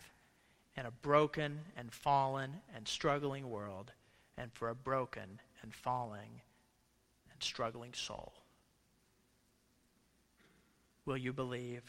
in 0.77 0.85
a 0.85 0.91
broken 0.91 1.59
and 1.75 1.91
fallen 1.91 2.61
and 2.75 2.87
struggling 2.87 3.49
world 3.49 3.91
and 4.37 4.51
for 4.53 4.69
a 4.69 4.75
broken 4.75 5.39
and 5.61 5.73
falling 5.73 6.41
and 7.31 7.41
struggling 7.41 7.93
soul. 7.93 8.33
Will 11.05 11.17
you 11.17 11.33
believe? 11.33 11.83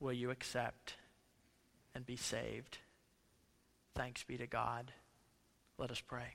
Will 0.00 0.12
you 0.12 0.30
accept 0.30 0.94
and 1.94 2.04
be 2.04 2.16
saved? 2.16 2.78
Thanks 3.94 4.22
be 4.24 4.36
to 4.36 4.46
God. 4.46 4.92
Let 5.78 5.90
us 5.90 6.00
pray. 6.00 6.34